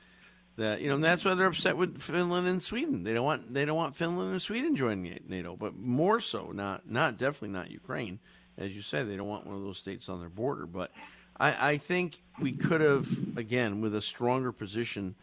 that 0.59 0.81
you 0.81 0.89
know 0.89 0.97
and 0.97 1.05
that's 1.05 1.25
why 1.25 1.35
they're 1.35 1.47
upset 1.47 1.77
with 1.77 2.01
Finland 2.03 2.47
and 2.47 2.63
Sweden. 2.63 3.05
They 3.05 3.15
don't 3.15 3.25
want 3.25 3.55
they 3.55 3.65
don't 3.65 3.77
want 3.77 3.97
Finland 3.97 4.33
and 4.33 4.43
Sweden 4.43 4.77
joining 4.77 5.19
NATO, 5.29 5.57
but 5.57 5.77
more 5.77 6.21
so, 6.21 6.51
not 6.53 6.91
not 6.91 7.17
definitely 7.17 7.51
not 7.51 7.71
Ukraine, 7.71 8.19
as 8.59 8.73
you 8.73 8.83
say. 8.83 9.05
They 9.05 9.17
don't 9.17 9.29
want 9.29 9.47
one 9.47 9.57
of 9.57 9.63
those 9.63 9.79
states 9.79 10.09
on 10.09 10.21
their 10.21 10.29
border. 10.29 10.67
But 10.67 10.91
I, 11.39 11.73
I 11.73 11.77
think 11.79 12.21
we 12.41 12.53
could 12.53 12.81
have 12.81 13.09
again 13.39 13.81
with 13.81 13.95
a 13.95 14.03
stronger 14.03 14.53
position. 14.53 15.15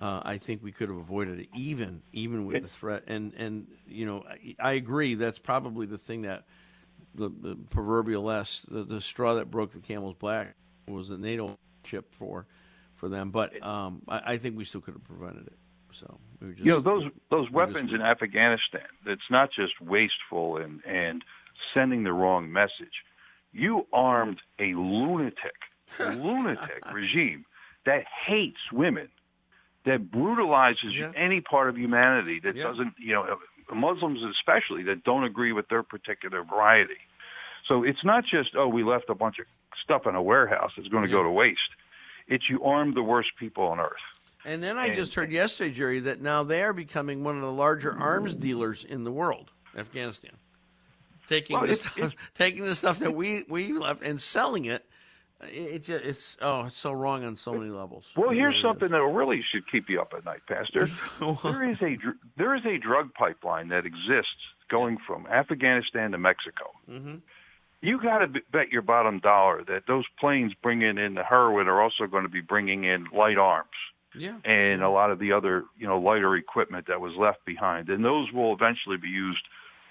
Uh, 0.00 0.20
I 0.22 0.38
think 0.38 0.62
we 0.62 0.70
could 0.70 0.90
have 0.90 0.98
avoided 0.98 1.40
it, 1.40 1.48
even 1.54 2.02
even 2.12 2.44
with 2.44 2.62
the 2.62 2.68
threat. 2.68 3.04
And 3.06 3.32
and 3.34 3.66
you 3.88 4.04
know, 4.04 4.22
I, 4.28 4.54
I 4.60 4.72
agree. 4.74 5.14
That's 5.14 5.38
probably 5.38 5.86
the 5.86 5.98
thing 5.98 6.22
that 6.22 6.44
the, 7.14 7.28
the 7.28 7.56
proverbial 7.70 8.30
S, 8.30 8.66
the, 8.68 8.84
the, 8.84 9.00
straw 9.00 9.34
that 9.34 9.50
broke 9.50 9.72
the 9.72 9.78
camel's 9.78 10.16
back 10.16 10.54
was 10.88 11.08
the 11.08 11.18
NATO 11.18 11.58
chip 11.82 12.12
for 12.14 12.46
for 12.96 13.08
them. 13.08 13.30
But 13.30 13.62
um, 13.62 14.02
I, 14.08 14.32
I, 14.32 14.36
think 14.38 14.56
we 14.56 14.64
still 14.64 14.80
could 14.80 14.94
have 14.94 15.04
prevented 15.04 15.46
it. 15.46 15.58
So 15.92 16.18
we 16.40 16.48
just, 16.50 16.60
you 16.60 16.72
know 16.72 16.80
those 16.80 17.04
those 17.30 17.50
weapons 17.50 17.92
in 17.92 18.02
Afghanistan. 18.02 18.86
It's 19.06 19.30
not 19.30 19.50
just 19.52 19.80
wasteful 19.80 20.56
and 20.56 20.80
and 20.84 21.22
sending 21.72 22.02
the 22.02 22.12
wrong 22.12 22.52
message. 22.52 23.04
You 23.52 23.86
armed 23.92 24.40
a 24.58 24.74
lunatic, 24.74 25.54
a 26.00 26.10
lunatic 26.16 26.92
regime 26.92 27.44
that 27.86 28.04
hates 28.26 28.58
women, 28.72 29.08
that 29.84 30.10
brutalizes 30.10 30.94
yeah. 30.98 31.12
any 31.16 31.40
part 31.40 31.68
of 31.68 31.76
humanity 31.76 32.40
that 32.42 32.56
yeah. 32.56 32.64
doesn't, 32.64 32.94
you 32.98 33.12
know, 33.12 33.38
Muslims 33.72 34.20
especially 34.22 34.82
that 34.84 35.04
don't 35.04 35.24
agree 35.24 35.52
with 35.52 35.68
their 35.68 35.82
particular 35.82 36.42
variety. 36.42 37.00
So 37.68 37.82
it's 37.82 38.04
not 38.04 38.24
just 38.24 38.50
oh 38.56 38.68
we 38.68 38.84
left 38.84 39.08
a 39.08 39.14
bunch 39.14 39.38
of 39.38 39.46
stuff 39.82 40.06
in 40.06 40.14
a 40.14 40.22
warehouse 40.22 40.72
that's 40.76 40.88
going 40.88 41.04
to 41.04 41.08
yeah. 41.08 41.16
go 41.16 41.22
to 41.22 41.30
waste. 41.30 41.60
It's 42.26 42.44
you 42.48 42.62
arm 42.64 42.94
the 42.94 43.02
worst 43.02 43.30
people 43.38 43.64
on 43.64 43.80
earth. 43.80 43.92
And 44.44 44.62
then 44.62 44.76
I 44.76 44.86
and, 44.86 44.94
just 44.94 45.14
heard 45.14 45.32
yesterday, 45.32 45.72
Jerry, 45.72 46.00
that 46.00 46.20
now 46.20 46.42
they 46.42 46.62
are 46.62 46.72
becoming 46.72 47.24
one 47.24 47.36
of 47.36 47.42
the 47.42 47.52
larger 47.52 47.92
arms 47.92 48.34
dealers 48.34 48.84
in 48.84 49.04
the 49.04 49.10
world, 49.10 49.50
Afghanistan. 49.76 50.32
Taking 51.26 51.58
well, 51.58 51.66
the 51.66 51.74
stuff, 51.74 52.12
taking 52.34 52.64
the 52.64 52.74
stuff 52.74 52.98
that 52.98 53.14
we 53.14 53.44
we 53.48 53.72
left 53.72 54.02
and 54.02 54.20
selling 54.20 54.66
it 54.66 54.84
it 55.48 55.84
just, 55.84 56.04
it's 56.04 56.36
oh, 56.40 56.66
it's 56.66 56.78
so 56.78 56.92
wrong 56.92 57.24
on 57.24 57.36
so 57.36 57.54
many 57.54 57.70
levels. 57.70 58.12
Well, 58.16 58.30
it 58.30 58.34
here's 58.34 58.54
really 58.54 58.62
something 58.62 58.86
is. 58.86 58.92
that 58.92 59.02
really 59.02 59.42
should 59.52 59.70
keep 59.70 59.88
you 59.88 60.00
up 60.00 60.12
at 60.16 60.24
night, 60.24 60.40
Pastor. 60.48 60.86
there 61.42 61.70
is 61.70 61.78
a 61.82 61.96
there 62.36 62.54
is 62.54 62.64
a 62.64 62.78
drug 62.78 63.12
pipeline 63.14 63.68
that 63.68 63.86
exists 63.86 64.30
going 64.70 64.98
from 65.06 65.26
Afghanistan 65.26 66.12
to 66.12 66.18
Mexico. 66.18 66.70
Mm-hmm. 66.90 67.16
You 67.80 68.00
got 68.00 68.18
to 68.18 68.40
bet 68.50 68.70
your 68.70 68.82
bottom 68.82 69.20
dollar 69.20 69.62
that 69.68 69.82
those 69.86 70.04
planes 70.18 70.52
bringing 70.62 70.96
in 70.96 71.14
the 71.14 71.22
heroin 71.22 71.68
are 71.68 71.82
also 71.82 72.06
going 72.10 72.22
to 72.22 72.30
be 72.30 72.40
bringing 72.40 72.84
in 72.84 73.06
light 73.14 73.36
arms. 73.36 73.68
Yeah. 74.16 74.36
And 74.44 74.80
yeah. 74.80 74.86
a 74.86 74.88
lot 74.88 75.10
of 75.10 75.18
the 75.18 75.32
other, 75.32 75.64
you 75.76 75.86
know, 75.86 75.98
lighter 75.98 76.34
equipment 76.36 76.86
that 76.88 77.00
was 77.00 77.12
left 77.18 77.44
behind. 77.44 77.90
And 77.90 78.04
those 78.04 78.32
will 78.32 78.54
eventually 78.54 78.96
be 78.96 79.08
used 79.08 79.42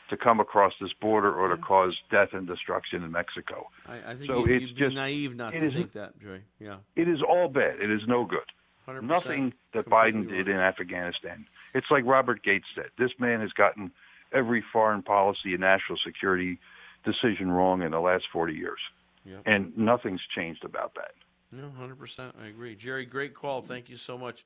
to 0.09 0.17
come 0.17 0.39
across 0.39 0.73
this 0.81 0.91
border 1.01 1.33
or 1.33 1.55
to 1.55 1.61
cause 1.61 1.95
death 2.11 2.29
and 2.33 2.45
destruction 2.47 3.03
in 3.03 3.11
Mexico. 3.11 3.67
I, 3.87 4.11
I 4.11 4.15
think 4.15 4.27
so 4.27 4.45
you, 4.45 4.55
it's 4.55 4.71
just 4.73 4.95
naive 4.95 5.35
not 5.35 5.51
to 5.51 5.65
is, 5.65 5.73
think 5.73 5.93
that, 5.93 6.19
Joy. 6.21 6.41
Yeah, 6.59 6.77
it 6.95 7.07
is 7.07 7.19
all 7.27 7.47
bad. 7.47 7.79
It 7.81 7.89
is 7.89 8.01
no 8.07 8.25
good. 8.25 8.39
Nothing 9.01 9.53
that 9.73 9.87
Biden 9.87 10.27
did 10.27 10.49
in 10.49 10.57
Afghanistan. 10.57 11.45
It's 11.73 11.87
like 11.89 12.03
Robert 12.05 12.43
Gates 12.43 12.65
said. 12.75 12.87
This 12.97 13.11
man 13.17 13.39
has 13.39 13.51
gotten 13.53 13.91
every 14.33 14.63
foreign 14.73 15.01
policy 15.01 15.53
and 15.53 15.61
national 15.61 15.97
security 16.05 16.59
decision 17.05 17.49
wrong 17.49 17.81
in 17.81 17.91
the 17.91 17.99
last 17.99 18.25
40 18.31 18.53
years. 18.53 18.79
Yep. 19.25 19.43
And 19.45 19.77
nothing's 19.77 20.21
changed 20.35 20.65
about 20.65 20.95
that. 20.95 21.11
No, 21.51 21.71
100%. 21.79 22.33
I 22.41 22.47
agree. 22.47 22.75
Jerry, 22.75 23.05
great 23.05 23.33
call. 23.33 23.61
Thank 23.61 23.89
you 23.89 23.95
so 23.95 24.17
much. 24.17 24.43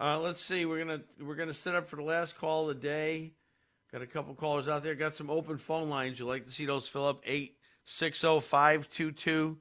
Uh, 0.00 0.18
let's 0.18 0.42
see. 0.42 0.64
We're 0.64 0.78
gonna 0.78 1.02
we're 1.20 1.36
gonna 1.36 1.54
set 1.54 1.74
up 1.76 1.88
for 1.88 1.96
the 1.96 2.02
last 2.02 2.36
call 2.36 2.68
of 2.68 2.68
the 2.68 2.82
day. 2.82 3.32
Got 3.94 4.02
a 4.02 4.06
couple 4.08 4.34
callers 4.34 4.66
out 4.66 4.82
there. 4.82 4.96
Got 4.96 5.14
some 5.14 5.30
open 5.30 5.56
phone 5.56 5.88
lines. 5.88 6.18
You'd 6.18 6.26
like 6.26 6.46
to 6.46 6.50
see 6.50 6.66
those 6.66 6.88
fill 6.88 7.06
up? 7.06 7.22
860 7.24 8.40
522 8.40 9.56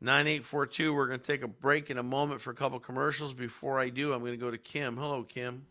9842. 0.00 0.94
We're 0.94 1.08
going 1.08 1.18
to 1.18 1.26
take 1.26 1.42
a 1.42 1.48
break 1.48 1.90
in 1.90 1.98
a 1.98 2.02
moment 2.04 2.40
for 2.40 2.52
a 2.52 2.54
couple 2.54 2.78
commercials. 2.78 3.34
Before 3.34 3.80
I 3.80 3.88
do, 3.88 4.12
I'm 4.12 4.20
going 4.20 4.34
to 4.34 4.36
go 4.36 4.52
to 4.52 4.56
Kim. 4.56 4.96
Hello, 4.96 5.24
Kim. 5.24 5.66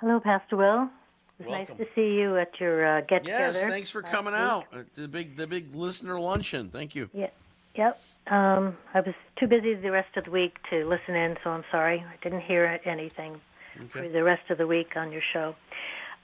Hello, 0.00 0.18
Pastor 0.18 0.56
Will. 0.56 0.90
It's 1.38 1.48
nice 1.48 1.68
to 1.68 1.86
see 1.94 2.14
you 2.14 2.36
at 2.38 2.58
your 2.58 2.98
uh, 2.98 3.00
get 3.02 3.22
together. 3.22 3.56
Yes, 3.56 3.68
thanks 3.68 3.90
for 3.90 4.02
coming 4.02 4.34
out. 4.34 4.66
The 4.94 5.06
big 5.06 5.36
the 5.36 5.46
big 5.46 5.76
listener 5.76 6.18
luncheon. 6.18 6.70
Thank 6.70 6.96
you. 6.96 7.08
Yeah. 7.12 7.30
Yep. 7.76 8.02
Um, 8.32 8.76
I 8.94 9.00
was 9.00 9.14
too 9.38 9.46
busy 9.46 9.76
the 9.76 9.92
rest 9.92 10.16
of 10.16 10.24
the 10.24 10.32
week 10.32 10.56
to 10.70 10.88
listen 10.88 11.14
in, 11.14 11.36
so 11.44 11.50
I'm 11.50 11.64
sorry. 11.70 12.00
I 12.00 12.16
didn't 12.20 12.40
hear 12.40 12.80
anything 12.84 13.40
okay. 13.76 13.86
for 13.88 14.08
the 14.08 14.24
rest 14.24 14.50
of 14.50 14.58
the 14.58 14.66
week 14.66 14.96
on 14.96 15.12
your 15.12 15.22
show. 15.32 15.54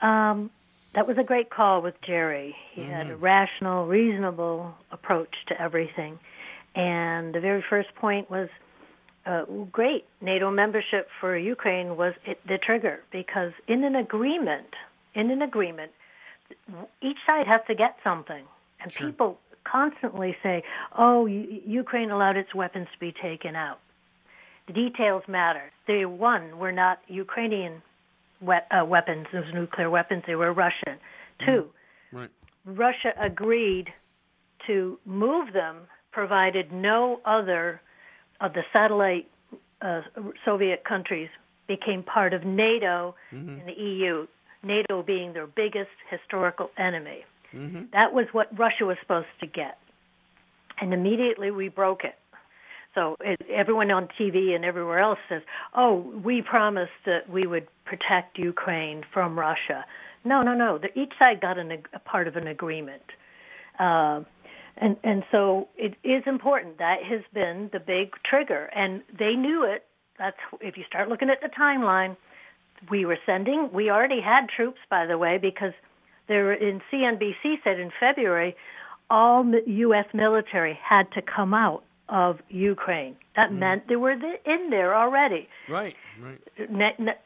Um, 0.01 0.51
that 0.95 1.07
was 1.07 1.19
a 1.19 1.23
great 1.23 1.51
call 1.51 1.83
with 1.83 1.95
Jerry. 2.03 2.57
He 2.73 2.83
mm-hmm. 2.83 2.91
had 2.91 3.07
a 3.07 3.11
mm-hmm. 3.11 3.25
rational, 3.25 3.87
reasonable 3.87 4.75
approach 4.91 5.35
to 5.49 5.61
everything. 5.61 6.19
And 6.75 7.35
the 7.35 7.41
very 7.41 7.65
first 7.69 7.95
point 7.97 8.31
was 8.31 8.49
uh, 9.27 9.45
great. 9.71 10.05
NATO 10.21 10.51
membership 10.51 11.09
for 11.21 11.37
Ukraine 11.37 11.97
was 11.97 12.15
it, 12.25 12.41
the 12.47 12.59
trigger 12.59 13.01
because 13.13 13.53
in 13.67 13.85
an 13.85 13.95
agreement, 13.97 14.75
in 15.15 15.31
an 15.31 15.43
agreement, 15.43 15.93
each 17.03 17.19
side 17.27 17.47
has 17.47 17.61
to 17.67 17.75
get 17.75 17.97
something. 18.03 18.45
And 18.81 18.93
sure. 18.93 19.09
people 19.09 19.39
constantly 19.65 20.37
say, 20.43 20.63
"Oh, 20.97 21.27
U- 21.27 21.61
Ukraine 21.67 22.11
allowed 22.11 22.37
its 22.37 22.55
weapons 22.55 22.89
to 22.93 22.99
be 22.99 23.13
taken 23.13 23.55
out." 23.55 23.81
The 24.67 24.73
details 24.73 25.25
matter. 25.27 25.73
They 25.87 26.07
one 26.07 26.59
were 26.59 26.73
not 26.73 27.01
Ukrainian 27.09 27.83
we- 28.41 28.55
uh, 28.71 28.85
weapons, 28.85 29.27
those 29.33 29.53
nuclear 29.55 29.91
weapons. 29.91 30.23
They 30.27 30.35
were 30.37 30.53
Russian. 30.53 30.99
Two, 31.45 31.71
Right. 32.13 32.31
Russia 32.65 33.13
agreed 33.19 33.93
to 34.67 34.99
move 35.05 35.53
them, 35.53 35.87
provided 36.13 36.73
no 36.73 37.21
other 37.25 37.81
of 38.41 38.53
the 38.55 38.63
satellite 38.73 39.29
uh, 39.81 40.03
Soviet 40.45 40.85
countries 40.85 41.29
became 41.69 42.03
part 42.03 42.33
of 42.33 42.45
NATO 42.45 43.15
and 43.31 43.63
the 43.67 43.73
EU. 43.73 44.27
NATO 44.63 45.03
being 45.03 45.33
their 45.33 45.47
biggest 45.47 45.91
historical 46.11 46.71
enemy. 46.77 47.25
That 47.93 48.13
was 48.13 48.27
what 48.33 48.49
Russia 48.59 48.85
was 48.87 48.97
supposed 49.01 49.29
to 49.41 49.47
get, 49.47 49.79
and 50.81 50.93
immediately 50.93 51.51
we 51.51 51.69
broke 51.69 52.05
it. 52.05 52.17
So 52.99 53.17
it, 53.21 53.41
everyone 53.49 53.93
on 53.93 54.09
TV 54.21 54.57
and 54.57 54.65
everywhere 54.65 54.99
else 54.99 55.21
says, 55.29 55.43
"Oh, 55.73 55.99
we 56.25 56.43
promised 56.43 56.99
that 57.07 57.31
we 57.31 57.47
would 57.47 57.69
protect 57.85 58.39
Ukraine 58.39 59.05
from 59.15 59.39
Russia." 59.39 59.85
No, 60.25 60.43
no, 60.43 60.53
no. 60.53 60.79
The, 60.79 60.89
each 60.99 61.13
side 61.17 61.41
got 61.41 61.59
an, 61.59 61.71
a 61.95 61.99
part 62.01 62.27
of 62.27 62.35
an 62.35 62.49
agreement, 62.49 63.05
uh, 63.79 64.23
and 64.77 64.97
and 65.05 65.23
so 65.31 65.69
it 65.77 65.95
is 66.03 66.25
important. 66.27 66.79
That 66.79 67.05
has 67.09 67.21
been 67.33 67.71
the 67.73 67.79
big 67.79 68.15
trigger, 68.29 68.69
and 68.75 69.03
they 69.17 69.35
knew 69.35 69.63
it. 69.63 69.85
That's 70.19 70.37
if 70.61 70.77
you 70.77 70.83
start 70.89 71.09
looking 71.09 71.31
at 71.31 71.41
the 71.41 71.51
timeline. 71.57 72.17
We 72.91 73.05
were 73.07 73.19
sending. 73.27 73.71
We 73.73 73.91
already 73.91 74.21
had 74.21 74.49
troops, 74.49 74.79
by 74.91 75.07
the 75.07 75.19
way, 75.19 75.39
because 75.39 75.73
there 76.27 76.53
in 76.53 76.81
CNBC 76.93 77.63
said 77.63 77.79
in 77.79 77.91
February, 78.01 78.57
all 79.09 79.45
U.S. 79.67 80.07
military 80.15 80.79
had 80.83 81.11
to 81.13 81.23
come 81.23 81.55
out 81.55 81.83
of 82.09 82.39
Ukraine. 82.49 83.17
That 83.37 83.53
meant 83.53 83.89
they 83.89 83.97
were 83.97 84.13
in 84.13 84.71
there 84.71 84.95
already. 84.95 85.49
Right. 85.69 85.95
Right. 86.21 86.41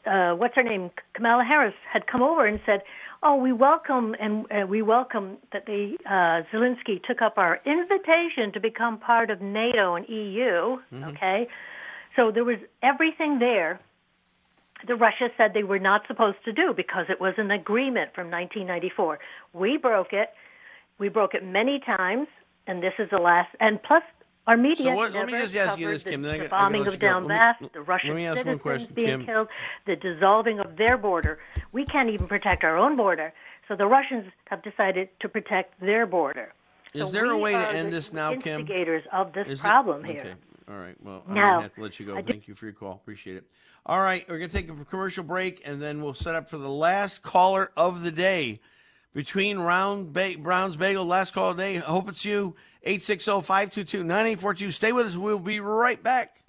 Uh, 0.05 0.35
what's 0.35 0.55
her 0.55 0.63
name? 0.63 0.91
Kamala 1.13 1.43
Harris 1.43 1.73
had 1.91 2.05
come 2.05 2.21
over 2.21 2.45
and 2.45 2.59
said, 2.65 2.81
"Oh, 3.23 3.35
we 3.35 3.51
welcome 3.51 4.15
and 4.19 4.45
uh, 4.51 4.67
we 4.67 4.81
welcome 4.81 5.37
that 5.51 5.65
the 5.65 5.97
uh, 6.05 6.43
Zelensky 6.53 7.01
took 7.03 7.21
up 7.21 7.37
our 7.37 7.59
invitation 7.65 8.51
to 8.53 8.59
become 8.59 8.99
part 8.99 9.31
of 9.31 9.41
NATO 9.41 9.95
and 9.95 10.07
EU." 10.07 10.77
Okay, 11.09 11.47
so 12.15 12.31
there 12.31 12.43
was 12.43 12.59
everything 12.83 13.39
there 13.39 13.79
that 14.87 14.95
Russia 14.95 15.29
said 15.37 15.51
they 15.53 15.63
were 15.63 15.79
not 15.79 16.01
supposed 16.07 16.37
to 16.45 16.51
do 16.51 16.73
because 16.75 17.05
it 17.09 17.19
was 17.19 17.33
an 17.37 17.51
agreement 17.51 18.13
from 18.13 18.29
1994. 18.29 19.19
We 19.53 19.77
broke 19.77 20.13
it. 20.13 20.29
We 20.99 21.09
broke 21.09 21.33
it 21.33 21.43
many 21.43 21.79
times, 21.79 22.27
and 22.67 22.83
this 22.83 22.93
is 22.99 23.09
the 23.09 23.17
last. 23.17 23.49
And 23.59 23.81
plus, 23.81 24.03
our 24.47 24.57
media 24.57 24.85
So 24.85 24.95
what- 24.95 25.11
let 25.13 25.25
never 25.25 25.31
me 25.37 25.41
just 25.43 25.55
ask 25.55 25.79
you 25.79 25.87
this, 25.87 26.03
the, 26.03 26.11
Kim, 26.11 26.21
the 26.21 26.37
gotta 26.37 26.49
bombing 26.49 26.85
of 26.85 26.93
you 26.93 26.99
go. 26.99 27.07
Let 27.07 27.21
me- 27.23 27.27
Donbass, 27.29 27.71
the 27.73 27.81
Russian 27.81 28.17
citizens 28.17 28.61
question, 28.61 28.93
being 28.93 29.07
Kim. 29.07 29.25
killed, 29.25 29.47
the 29.85 29.95
dissolving 29.95 30.59
of 30.59 30.75
their 30.77 30.97
border. 30.97 31.39
We 31.71 31.85
can't 31.85 32.09
even 32.09 32.27
protect 32.27 32.63
our 32.63 32.77
own 32.77 32.95
border. 32.95 33.33
So 33.67 33.75
the 33.75 33.85
Russians 33.85 34.31
have 34.49 34.61
decided 34.61 35.09
to 35.21 35.29
protect 35.29 35.79
their 35.79 36.05
border. 36.05 36.53
Is 36.93 37.07
So 37.07 37.13
there 37.13 37.31
a 37.31 37.37
way 37.37 37.53
to 37.53 37.69
end 37.69 37.91
this 37.91 38.13
now, 38.13 38.35
Kim? 38.35 38.61
Instigators 38.61 39.03
of 39.11 39.33
this 39.33 39.47
Is 39.47 39.59
it- 39.59 39.63
problem 39.63 40.03
here. 40.03 40.19
Okay. 40.19 40.33
All 40.69 40.77
right. 40.77 40.95
Well, 41.01 41.23
I'm 41.27 41.33
gonna 41.35 41.61
have 41.61 41.75
to 41.75 41.81
let 41.81 41.99
you 41.99 42.05
go. 42.05 42.21
Thank 42.21 42.47
you 42.47 42.55
for 42.55 42.65
your 42.65 42.73
call. 42.73 42.93
Appreciate 42.93 43.37
it. 43.37 43.45
All 43.85 43.99
right, 43.99 44.25
we're 44.29 44.37
gonna 44.37 44.47
take 44.47 44.69
a 44.69 44.85
commercial 44.85 45.25
break, 45.25 45.61
and 45.65 45.81
then 45.81 46.01
we'll 46.01 46.13
set 46.13 46.35
up 46.35 46.49
for 46.49 46.57
the 46.57 46.69
last 46.69 47.21
caller 47.21 47.71
of 47.75 48.03
the 48.03 48.11
day. 48.11 48.59
Between 49.13 49.59
round 49.59 50.11
ba- 50.11 50.35
Brown's 50.39 50.75
Bagel, 50.75 51.05
last 51.05 51.33
call 51.33 51.53
day. 51.53 51.75
Hope 51.75 52.09
it's 52.09 52.25
you. 52.25 52.55
860-522-9842. 52.87 54.73
Stay 54.73 54.91
with 54.91 55.05
us. 55.07 55.15
We'll 55.15 55.39
be 55.39 55.59
right 55.59 56.01
back. 56.01 56.39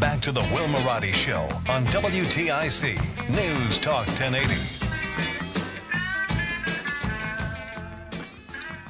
Back 0.00 0.20
to 0.22 0.32
the 0.32 0.40
Will 0.52 0.66
Marotti 0.66 1.12
Show 1.12 1.42
on 1.70 1.84
WTIC 1.86 2.94
News 3.28 3.78
Talk 3.78 4.06
1080. 4.06 4.79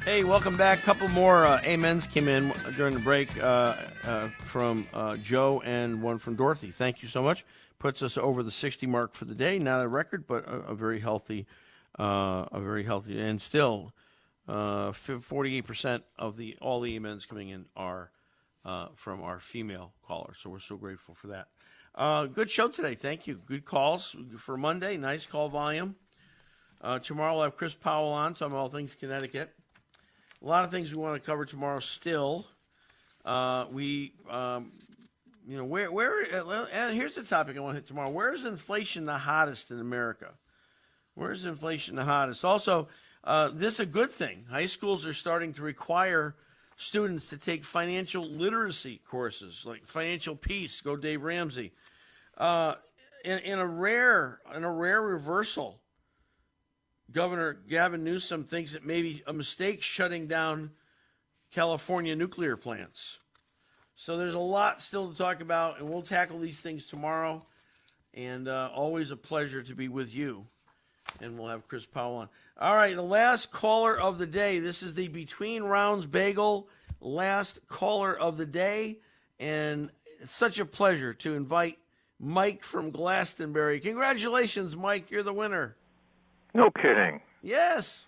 Hey, 0.03 0.23
welcome 0.23 0.57
back. 0.57 0.79
A 0.79 0.81
couple 0.81 1.07
more 1.09 1.45
uh, 1.45 1.61
amens 1.63 2.07
came 2.07 2.27
in 2.27 2.51
during 2.75 2.95
the 2.95 2.99
break 2.99 3.29
uh, 3.37 3.75
uh, 4.03 4.29
from 4.43 4.87
uh, 4.95 5.15
Joe 5.17 5.61
and 5.63 6.01
one 6.01 6.17
from 6.17 6.35
Dorothy. 6.35 6.71
Thank 6.71 7.03
you 7.03 7.07
so 7.07 7.21
much. 7.21 7.45
Puts 7.77 8.01
us 8.01 8.17
over 8.17 8.41
the 8.41 8.49
60 8.49 8.87
mark 8.87 9.13
for 9.13 9.25
the 9.25 9.35
day. 9.35 9.59
Not 9.59 9.83
a 9.83 9.87
record, 9.87 10.25
but 10.25 10.47
a, 10.47 10.71
a 10.71 10.73
very 10.73 11.01
healthy, 11.01 11.45
uh, 11.99 12.47
a 12.51 12.59
very 12.59 12.83
healthy, 12.83 13.21
and 13.21 13.39
still, 13.39 13.93
uh, 14.47 14.91
48% 14.91 16.01
of 16.17 16.35
the 16.35 16.57
all 16.59 16.81
the 16.81 16.97
amens 16.97 17.27
coming 17.27 17.49
in 17.49 17.65
are 17.75 18.09
uh, 18.65 18.87
from 18.95 19.21
our 19.21 19.39
female 19.39 19.93
callers. 20.03 20.37
So 20.39 20.49
we're 20.49 20.59
so 20.59 20.77
grateful 20.77 21.13
for 21.13 21.27
that. 21.27 21.49
Uh, 21.93 22.25
good 22.25 22.49
show 22.49 22.69
today. 22.69 22.95
Thank 22.95 23.27
you. 23.27 23.39
Good 23.45 23.65
calls 23.65 24.15
for 24.39 24.57
Monday. 24.57 24.97
Nice 24.97 25.27
call 25.27 25.47
volume. 25.49 25.95
Uh, 26.81 26.97
tomorrow 26.97 27.35
we'll 27.35 27.43
have 27.43 27.55
Chris 27.55 27.75
Powell 27.75 28.09
on, 28.09 28.33
talking 28.33 28.55
all 28.55 28.67
things 28.67 28.95
Connecticut. 28.95 29.53
A 30.43 30.47
lot 30.47 30.63
of 30.63 30.71
things 30.71 30.91
we 30.91 30.99
want 30.99 31.21
to 31.21 31.25
cover 31.25 31.45
tomorrow. 31.45 31.79
Still, 31.79 32.47
uh, 33.25 33.67
we, 33.71 34.11
um, 34.27 34.71
you 35.47 35.55
know, 35.55 35.65
where 35.65 35.91
where 35.91 36.13
uh, 36.33 36.89
here's 36.89 37.15
the 37.15 37.23
topic 37.23 37.57
I 37.57 37.59
want 37.59 37.75
to 37.75 37.81
hit 37.81 37.87
tomorrow. 37.87 38.09
Where 38.09 38.33
is 38.33 38.45
inflation 38.45 39.05
the 39.05 39.19
hottest 39.19 39.69
in 39.69 39.79
America? 39.79 40.29
Where 41.13 41.31
is 41.31 41.45
inflation 41.45 41.95
the 41.95 42.05
hottest? 42.05 42.43
Also, 42.43 42.87
uh, 43.23 43.49
this 43.53 43.75
is 43.75 43.81
a 43.81 43.85
good 43.85 44.09
thing. 44.09 44.45
High 44.49 44.65
schools 44.65 45.05
are 45.05 45.13
starting 45.13 45.53
to 45.53 45.61
require 45.61 46.35
students 46.75 47.29
to 47.29 47.37
take 47.37 47.63
financial 47.63 48.27
literacy 48.27 48.99
courses, 49.07 49.63
like 49.63 49.85
financial 49.85 50.35
peace. 50.35 50.81
Go 50.81 50.95
Dave 50.95 51.21
Ramsey. 51.21 51.71
Uh, 52.35 52.75
in, 53.23 53.37
in 53.39 53.59
a 53.59 53.67
rare 53.67 54.39
in 54.55 54.63
a 54.63 54.71
rare 54.71 55.03
reversal 55.03 55.80
Governor 57.11 57.53
Gavin 57.67 58.03
Newsom 58.03 58.43
thinks 58.43 58.73
it 58.73 58.85
may 58.85 59.01
be 59.01 59.23
a 59.27 59.33
mistake 59.33 59.81
shutting 59.81 60.27
down 60.27 60.71
California 61.51 62.15
nuclear 62.15 62.55
plants. 62.55 63.19
So 63.95 64.17
there's 64.17 64.33
a 64.33 64.39
lot 64.39 64.81
still 64.81 65.11
to 65.11 65.17
talk 65.17 65.41
about, 65.41 65.79
and 65.79 65.89
we'll 65.89 66.01
tackle 66.01 66.39
these 66.39 66.59
things 66.59 66.85
tomorrow. 66.85 67.45
And 68.13 68.47
uh, 68.47 68.69
always 68.73 69.11
a 69.11 69.15
pleasure 69.15 69.61
to 69.63 69.75
be 69.75 69.87
with 69.87 70.13
you. 70.13 70.47
And 71.21 71.37
we'll 71.37 71.49
have 71.49 71.67
Chris 71.67 71.85
Powell 71.85 72.17
on. 72.17 72.29
All 72.59 72.75
right, 72.75 72.95
the 72.95 73.01
last 73.01 73.51
caller 73.51 73.99
of 73.99 74.17
the 74.17 74.27
day. 74.27 74.59
This 74.59 74.81
is 74.81 74.95
the 74.95 75.07
Between 75.07 75.63
Rounds 75.63 76.05
Bagel 76.05 76.67
last 76.99 77.59
caller 77.67 78.17
of 78.17 78.37
the 78.37 78.45
day. 78.45 78.99
And 79.39 79.91
it's 80.19 80.35
such 80.35 80.59
a 80.59 80.65
pleasure 80.65 81.13
to 81.15 81.35
invite 81.35 81.77
Mike 82.19 82.63
from 82.63 82.91
Glastonbury. 82.91 83.79
Congratulations, 83.79 84.75
Mike. 84.75 85.11
You're 85.11 85.23
the 85.23 85.33
winner. 85.33 85.75
No 86.53 86.69
kidding. 86.71 87.21
Yes. 87.41 88.05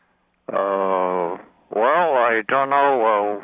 Uh, 0.50 1.38
well, 1.72 2.14
I 2.14 2.42
don't 2.48 2.70
know. 2.70 3.42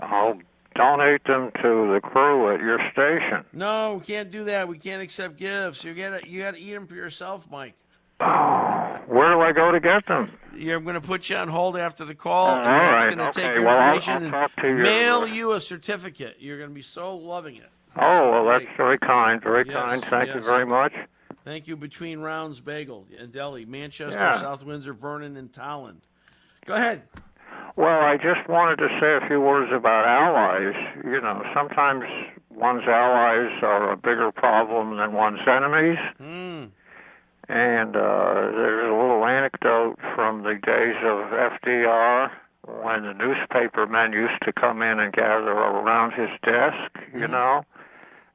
Uh, 0.00 0.02
I'll 0.04 0.38
donate 0.74 1.24
them 1.24 1.50
to 1.62 1.92
the 1.94 2.00
crew 2.02 2.52
at 2.52 2.60
your 2.60 2.78
station. 2.92 3.44
No, 3.52 3.94
we 3.94 4.04
can't 4.04 4.30
do 4.30 4.44
that. 4.44 4.68
We 4.68 4.78
can't 4.78 5.00
accept 5.02 5.36
gifts. 5.36 5.84
You 5.84 5.94
got 5.94 6.26
you 6.26 6.42
got 6.42 6.54
to 6.54 6.60
eat 6.60 6.74
them 6.74 6.86
for 6.86 6.94
yourself, 6.94 7.46
Mike. 7.50 7.74
Where 8.18 9.30
do 9.32 9.40
I 9.40 9.52
go 9.54 9.70
to 9.70 9.80
get 9.80 10.06
them? 10.06 10.32
You're 10.54 10.80
going 10.80 10.94
to 10.94 11.00
put 11.00 11.28
you 11.28 11.36
on 11.36 11.48
hold 11.48 11.76
after 11.76 12.04
the 12.04 12.14
call, 12.14 12.48
and 12.56 12.62
all 12.62 12.66
Matt's 12.66 13.06
right, 13.06 13.16
going 13.16 13.30
to 13.32 13.40
take 13.40 13.54
your 13.54 13.64
Well, 13.66 13.78
I'll- 13.80 13.94
information 13.96 14.34
I'll 14.34 14.48
and 14.56 14.78
you. 14.78 14.82
mail 14.82 15.26
you 15.26 15.52
a 15.52 15.60
certificate. 15.60 16.36
You're 16.40 16.56
going 16.58 16.70
to 16.70 16.74
be 16.74 16.82
so 16.82 17.14
loving 17.16 17.56
it. 17.56 17.68
Oh, 17.98 18.30
well, 18.30 18.44
that's 18.46 18.64
very 18.76 18.98
kind. 18.98 19.40
Very 19.42 19.64
Yes, 19.66 19.74
kind. 19.76 20.02
Thank 20.04 20.34
you 20.34 20.40
very 20.40 20.66
much. 20.66 20.92
Thank 21.46 21.68
you. 21.68 21.76
Between 21.76 22.18
Rounds 22.18 22.60
Bagel 22.60 23.06
and 23.20 23.30
Deli, 23.30 23.64
Manchester, 23.64 24.18
Yeah. 24.18 24.36
South 24.36 24.64
Windsor, 24.64 24.92
Vernon, 24.92 25.36
and 25.36 25.52
Tolland. 25.52 26.00
Go 26.66 26.74
ahead. 26.74 27.02
Well, 27.76 28.00
I 28.00 28.16
just 28.16 28.48
wanted 28.48 28.76
to 28.78 28.88
say 29.00 29.24
a 29.24 29.28
few 29.28 29.40
words 29.40 29.70
about 29.72 30.06
allies. 30.08 30.74
You 31.04 31.20
know, 31.20 31.44
sometimes 31.54 32.02
one's 32.50 32.82
allies 32.88 33.62
are 33.62 33.92
a 33.92 33.96
bigger 33.96 34.32
problem 34.32 34.96
than 34.96 35.12
one's 35.12 35.38
enemies. 35.46 35.98
Mm. 36.20 36.70
And 37.48 37.94
uh, 37.94 38.34
there's 38.50 38.90
a 38.90 38.92
little 38.92 39.24
anecdote 39.24 40.00
from 40.16 40.42
the 40.42 40.54
days 40.54 40.96
of 41.04 41.30
FDR 41.30 42.28
when 42.82 43.04
the 43.04 43.14
newspaper 43.14 43.86
men 43.86 44.12
used 44.12 44.42
to 44.46 44.52
come 44.52 44.82
in 44.82 44.98
and 44.98 45.12
gather 45.12 45.52
around 45.52 46.10
his 46.14 46.30
desk, 46.42 46.90
you 47.14 47.28
know, 47.28 47.64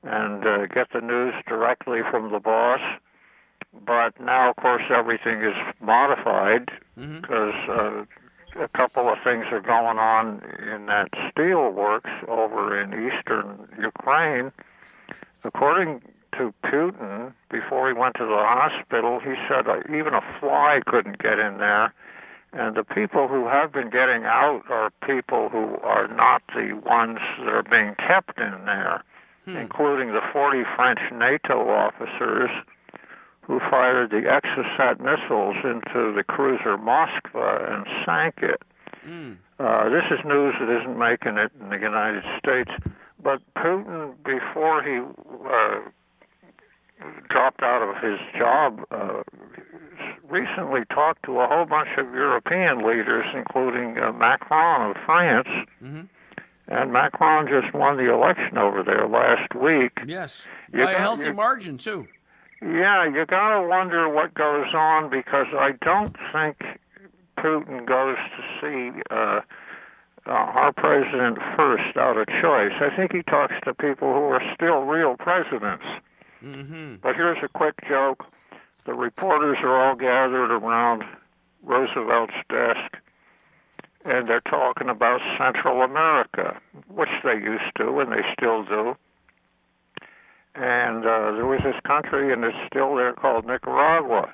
and 0.04 0.46
uh, 0.46 0.66
get 0.68 0.88
the 0.94 1.02
news 1.02 1.34
directly 1.48 2.00
from 2.10 2.32
the 2.32 2.40
boss. 2.40 2.82
But 3.86 4.20
now, 4.20 4.50
of 4.50 4.56
course, 4.58 4.84
everything 4.90 5.42
is 5.42 5.56
modified 5.80 6.70
because 7.22 7.54
uh, 7.70 8.04
a 8.62 8.68
couple 8.70 9.08
of 9.10 9.18
things 9.24 9.46
are 9.52 9.62
going 9.62 9.98
on 9.98 10.42
in 10.74 10.88
that 10.88 11.10
steel 11.32 11.72
works 11.72 12.10
over 12.28 12.80
in 12.82 12.92
eastern 12.94 13.70
Ukraine. 13.80 14.52
According 15.44 16.02
to 16.38 16.54
Putin 16.64 17.34
before 17.50 17.88
he 17.88 17.94
went 17.94 18.16
to 18.16 18.26
the 18.26 18.44
hospital. 18.44 19.20
He 19.20 19.36
said 19.48 19.68
uh, 19.68 19.80
even 19.90 20.14
a 20.14 20.22
fly 20.40 20.82
couldn't 20.86 21.20
get 21.20 21.40
in 21.40 21.58
there. 21.58 21.94
And 22.54 22.76
the 22.76 22.84
people 22.84 23.28
who 23.28 23.48
have 23.48 23.72
been 23.72 23.90
getting 23.90 24.26
out 24.26 24.64
are 24.70 24.92
people 25.06 25.50
who 25.50 25.78
are 25.84 26.08
not 26.08 26.42
the 26.54 26.74
ones 26.86 27.20
that 27.40 27.48
are 27.48 27.64
being 27.64 27.96
kept 27.96 28.38
in 28.38 28.66
there, 28.66 29.04
hmm. 29.46 29.58
including 29.58 30.10
the 30.10 30.22
40 30.34 30.64
French 30.76 31.00
NATO 31.14 31.70
officers 31.70 32.50
who 33.42 33.60
fired 33.70 34.12
the 34.12 34.22
Exocet 34.22 35.00
missiles 35.00 35.58
into 35.64 36.14
the 36.16 36.24
cruiser 36.24 36.78
Moskva 36.78 37.74
and 37.74 37.86
sank 38.06 38.36
it. 38.42 38.62
Mm. 39.06 39.38
Uh, 39.60 39.90
this 39.90 40.04
is 40.12 40.20
news 40.26 40.54
that 40.60 40.70
isn't 40.70 40.98
making 40.98 41.38
it 41.38 41.52
in 41.60 41.70
the 41.70 41.78
United 41.78 42.24
States. 42.38 42.72
But 43.22 43.42
Putin, 43.58 44.14
before 44.24 44.84
he 44.84 45.00
uh, 45.00 45.80
dropped 47.30 47.62
out 47.62 47.82
of 47.82 48.02
his 48.02 48.20
job, 48.38 48.82
uh, 48.92 49.22
recently 50.30 50.82
talked 50.94 51.26
to 51.26 51.40
a 51.40 51.48
whole 51.48 51.66
bunch 51.66 51.90
of 51.98 52.14
European 52.14 52.88
leaders, 52.88 53.26
including 53.36 53.98
uh, 53.98 54.12
Macron 54.14 54.92
of 54.92 54.98
France. 55.06 55.48
Mm-hmm. 55.84 56.02
And 56.72 56.94
Macron 56.94 57.50
just 57.50 57.74
won 57.74 57.98
the 57.98 58.14
election 58.14 58.58
over 58.58 58.82
there 58.82 59.06
last 59.06 59.54
week. 59.54 59.92
Yes, 60.08 60.48
you 60.72 60.80
by 60.80 60.94
got, 60.94 60.96
a 60.96 61.00
healthy 61.00 61.26
you, 61.26 61.34
margin 61.34 61.78
too. 61.78 62.02
Yeah, 62.62 63.10
you 63.12 63.26
gotta 63.26 63.68
wonder 63.68 64.08
what 64.08 64.34
goes 64.34 64.74
on 64.74 65.10
because 65.10 65.48
I 65.52 65.72
don't 65.84 66.16
think 66.32 66.56
Putin 67.38 67.86
goes 67.86 68.16
to 68.16 68.42
see 68.62 69.02
uh, 69.12 69.42
uh, 70.26 70.32
our 70.32 70.72
president 70.72 71.40
first 71.58 71.98
out 71.98 72.16
of 72.16 72.28
choice. 72.28 72.72
I 72.80 72.96
think 72.96 73.12
he 73.12 73.24
talks 73.24 73.56
to 73.66 73.74
people 73.74 74.14
who 74.14 74.24
are 74.30 74.42
still 74.56 74.84
real 74.84 75.18
presidents. 75.18 75.84
Mm-hmm. 76.42 76.96
But 77.04 77.16
here's 77.16 77.44
a 77.44 77.50
quick 77.50 77.76
joke. 77.90 78.24
The 78.86 78.94
reporters 78.94 79.58
are 79.62 79.90
all 79.90 79.96
gathered 79.96 80.52
around 80.52 81.04
Roosevelt's 81.64 82.34
desk, 82.50 83.01
and 84.06 84.28
they're 84.28 84.42
talking 84.42 84.90
about 84.90 85.22
Central 85.38 85.82
America, 85.82 86.60
which 86.88 87.10
they 87.24 87.34
used 87.34 87.76
to, 87.78 88.00
and 88.00 88.12
they 88.12 88.24
still 88.34 88.64
do. 88.64 88.96
And 90.56 91.06
uh, 91.06 91.32
there 91.32 91.46
was 91.46 91.62
this 91.64 91.80
country, 91.86 92.34
and 92.34 92.44
it's 92.44 92.58
still 92.68 92.96
there, 92.96 93.14
called 93.14 93.46
Nicaragua 93.46 94.34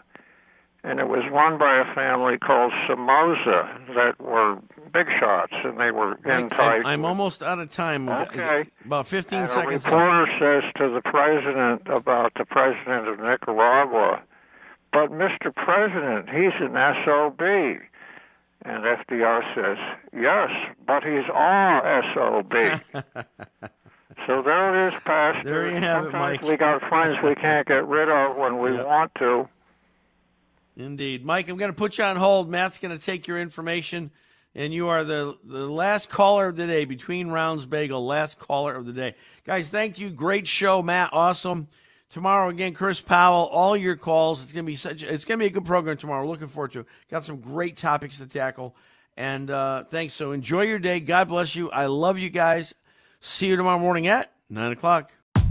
and 0.88 1.00
it 1.00 1.08
was 1.08 1.24
run 1.32 1.58
by 1.58 1.82
a 1.82 1.96
family 1.96 2.38
called 2.38 2.72
Somoza 2.88 3.68
that 3.94 4.14
were 4.20 4.56
big 4.94 5.08
shots, 5.20 5.54
and 5.66 5.80
they 5.80 5.92
were 5.92 6.18
in 6.26 6.50
tight. 6.50 6.84
I'm 6.86 7.04
almost 7.04 7.44
out 7.44 7.60
of 7.60 7.70
time. 7.70 8.08
Okay, 8.08 8.66
about 8.86 9.06
15 9.06 9.40
and 9.40 9.50
seconds. 9.50 9.86
A 9.86 9.92
reporter 9.92 10.22
left. 10.22 10.40
says 10.40 10.74
to 10.78 10.90
the 10.90 11.02
president 11.02 11.82
about 11.88 12.34
the 12.36 12.46
president 12.46 13.08
of 13.08 13.20
Nicaragua, 13.20 14.22
"But 14.94 15.12
Mr. 15.12 15.54
President, 15.54 16.30
he's 16.30 16.56
an 16.62 16.78
SOB." 16.78 17.82
And 18.64 18.84
FDR 18.84 19.56
says, 19.56 19.78
"Yes, 20.14 20.50
but 20.86 21.04
he's 21.04 21.30
our 21.32 22.04
SOB." 22.14 22.54
so 24.28 24.42
there 24.42 24.88
it 24.88 24.94
is, 24.94 25.00
Pastor. 25.04 25.44
There 25.44 25.68
you 25.68 25.76
have 25.76 26.06
Sometimes 26.06 26.38
it, 26.38 26.42
Mike. 26.42 26.50
We 26.52 26.58
got 26.58 26.82
friends 26.82 27.18
we 27.24 27.36
can't 27.36 27.68
get 27.68 27.88
rid 27.88 28.10
of 28.10 28.36
when 28.36 28.60
we 28.60 28.74
yep. 28.74 28.86
want 28.86 29.16
to. 29.16 29.48
Indeed. 30.78 31.26
Mike, 31.26 31.50
I'm 31.50 31.58
going 31.58 31.72
to 31.72 31.78
put 31.78 31.98
you 31.98 32.04
on 32.04 32.18
hold. 32.18 32.50
Matt's 32.50 32.78
going 32.78 32.96
to 32.98 33.04
take 33.04 33.28
your 33.28 33.40
information, 33.40 34.12
and 34.54 34.72
you 34.74 34.90
are 34.90 35.04
the, 35.04 35.38
the 35.44 35.68
last 35.68 36.10
caller 36.10 36.48
of 36.48 36.56
the 36.56 36.68
day, 36.68 36.86
Between 36.86 37.30
Rounds 37.30 37.66
Bagel, 37.66 38.06
last 38.06 38.38
caller 38.38 38.76
of 38.76 38.86
the 38.86 38.94
day. 38.94 39.16
Guys, 39.44 39.70
thank 39.70 39.98
you. 39.98 40.12
Great 40.12 40.46
show, 40.46 40.84
Matt. 40.84 41.10
Awesome. 41.14 41.68
Tomorrow 42.10 42.50
again, 42.50 42.74
Chris 42.74 43.02
Powell, 43.02 43.48
all 43.48 43.76
your 43.76 43.96
calls. 43.96 44.42
It's 44.42 44.54
gonna 44.54 44.64
be 44.64 44.76
such 44.76 45.04
it's 45.04 45.26
gonna 45.26 45.40
be 45.40 45.48
a 45.48 45.50
good 45.50 45.66
program 45.66 45.98
tomorrow. 45.98 46.26
Looking 46.26 46.48
forward 46.48 46.72
to 46.74 46.82
it. 46.82 46.86
Got 47.12 47.26
some 47.26 47.38
great 47.42 47.76
topics 47.76 48.20
to 48.20 48.28
tackle. 48.28 48.76
And 49.18 49.50
uh, 49.50 49.84
thanks. 49.86 50.14
So 50.14 50.32
enjoy 50.32 50.64
your 50.64 50.80
day. 50.80 51.00
God 51.00 51.28
bless 51.28 51.56
you. 51.56 51.70
I 51.72 51.88
love 51.88 52.18
you 52.20 52.30
guys. 52.30 52.74
See 53.20 53.48
you 53.48 53.58
tomorrow 53.58 53.80
morning 53.80 54.08
at 54.08 54.32
nine 54.50 54.72
o'clock. 54.72 55.12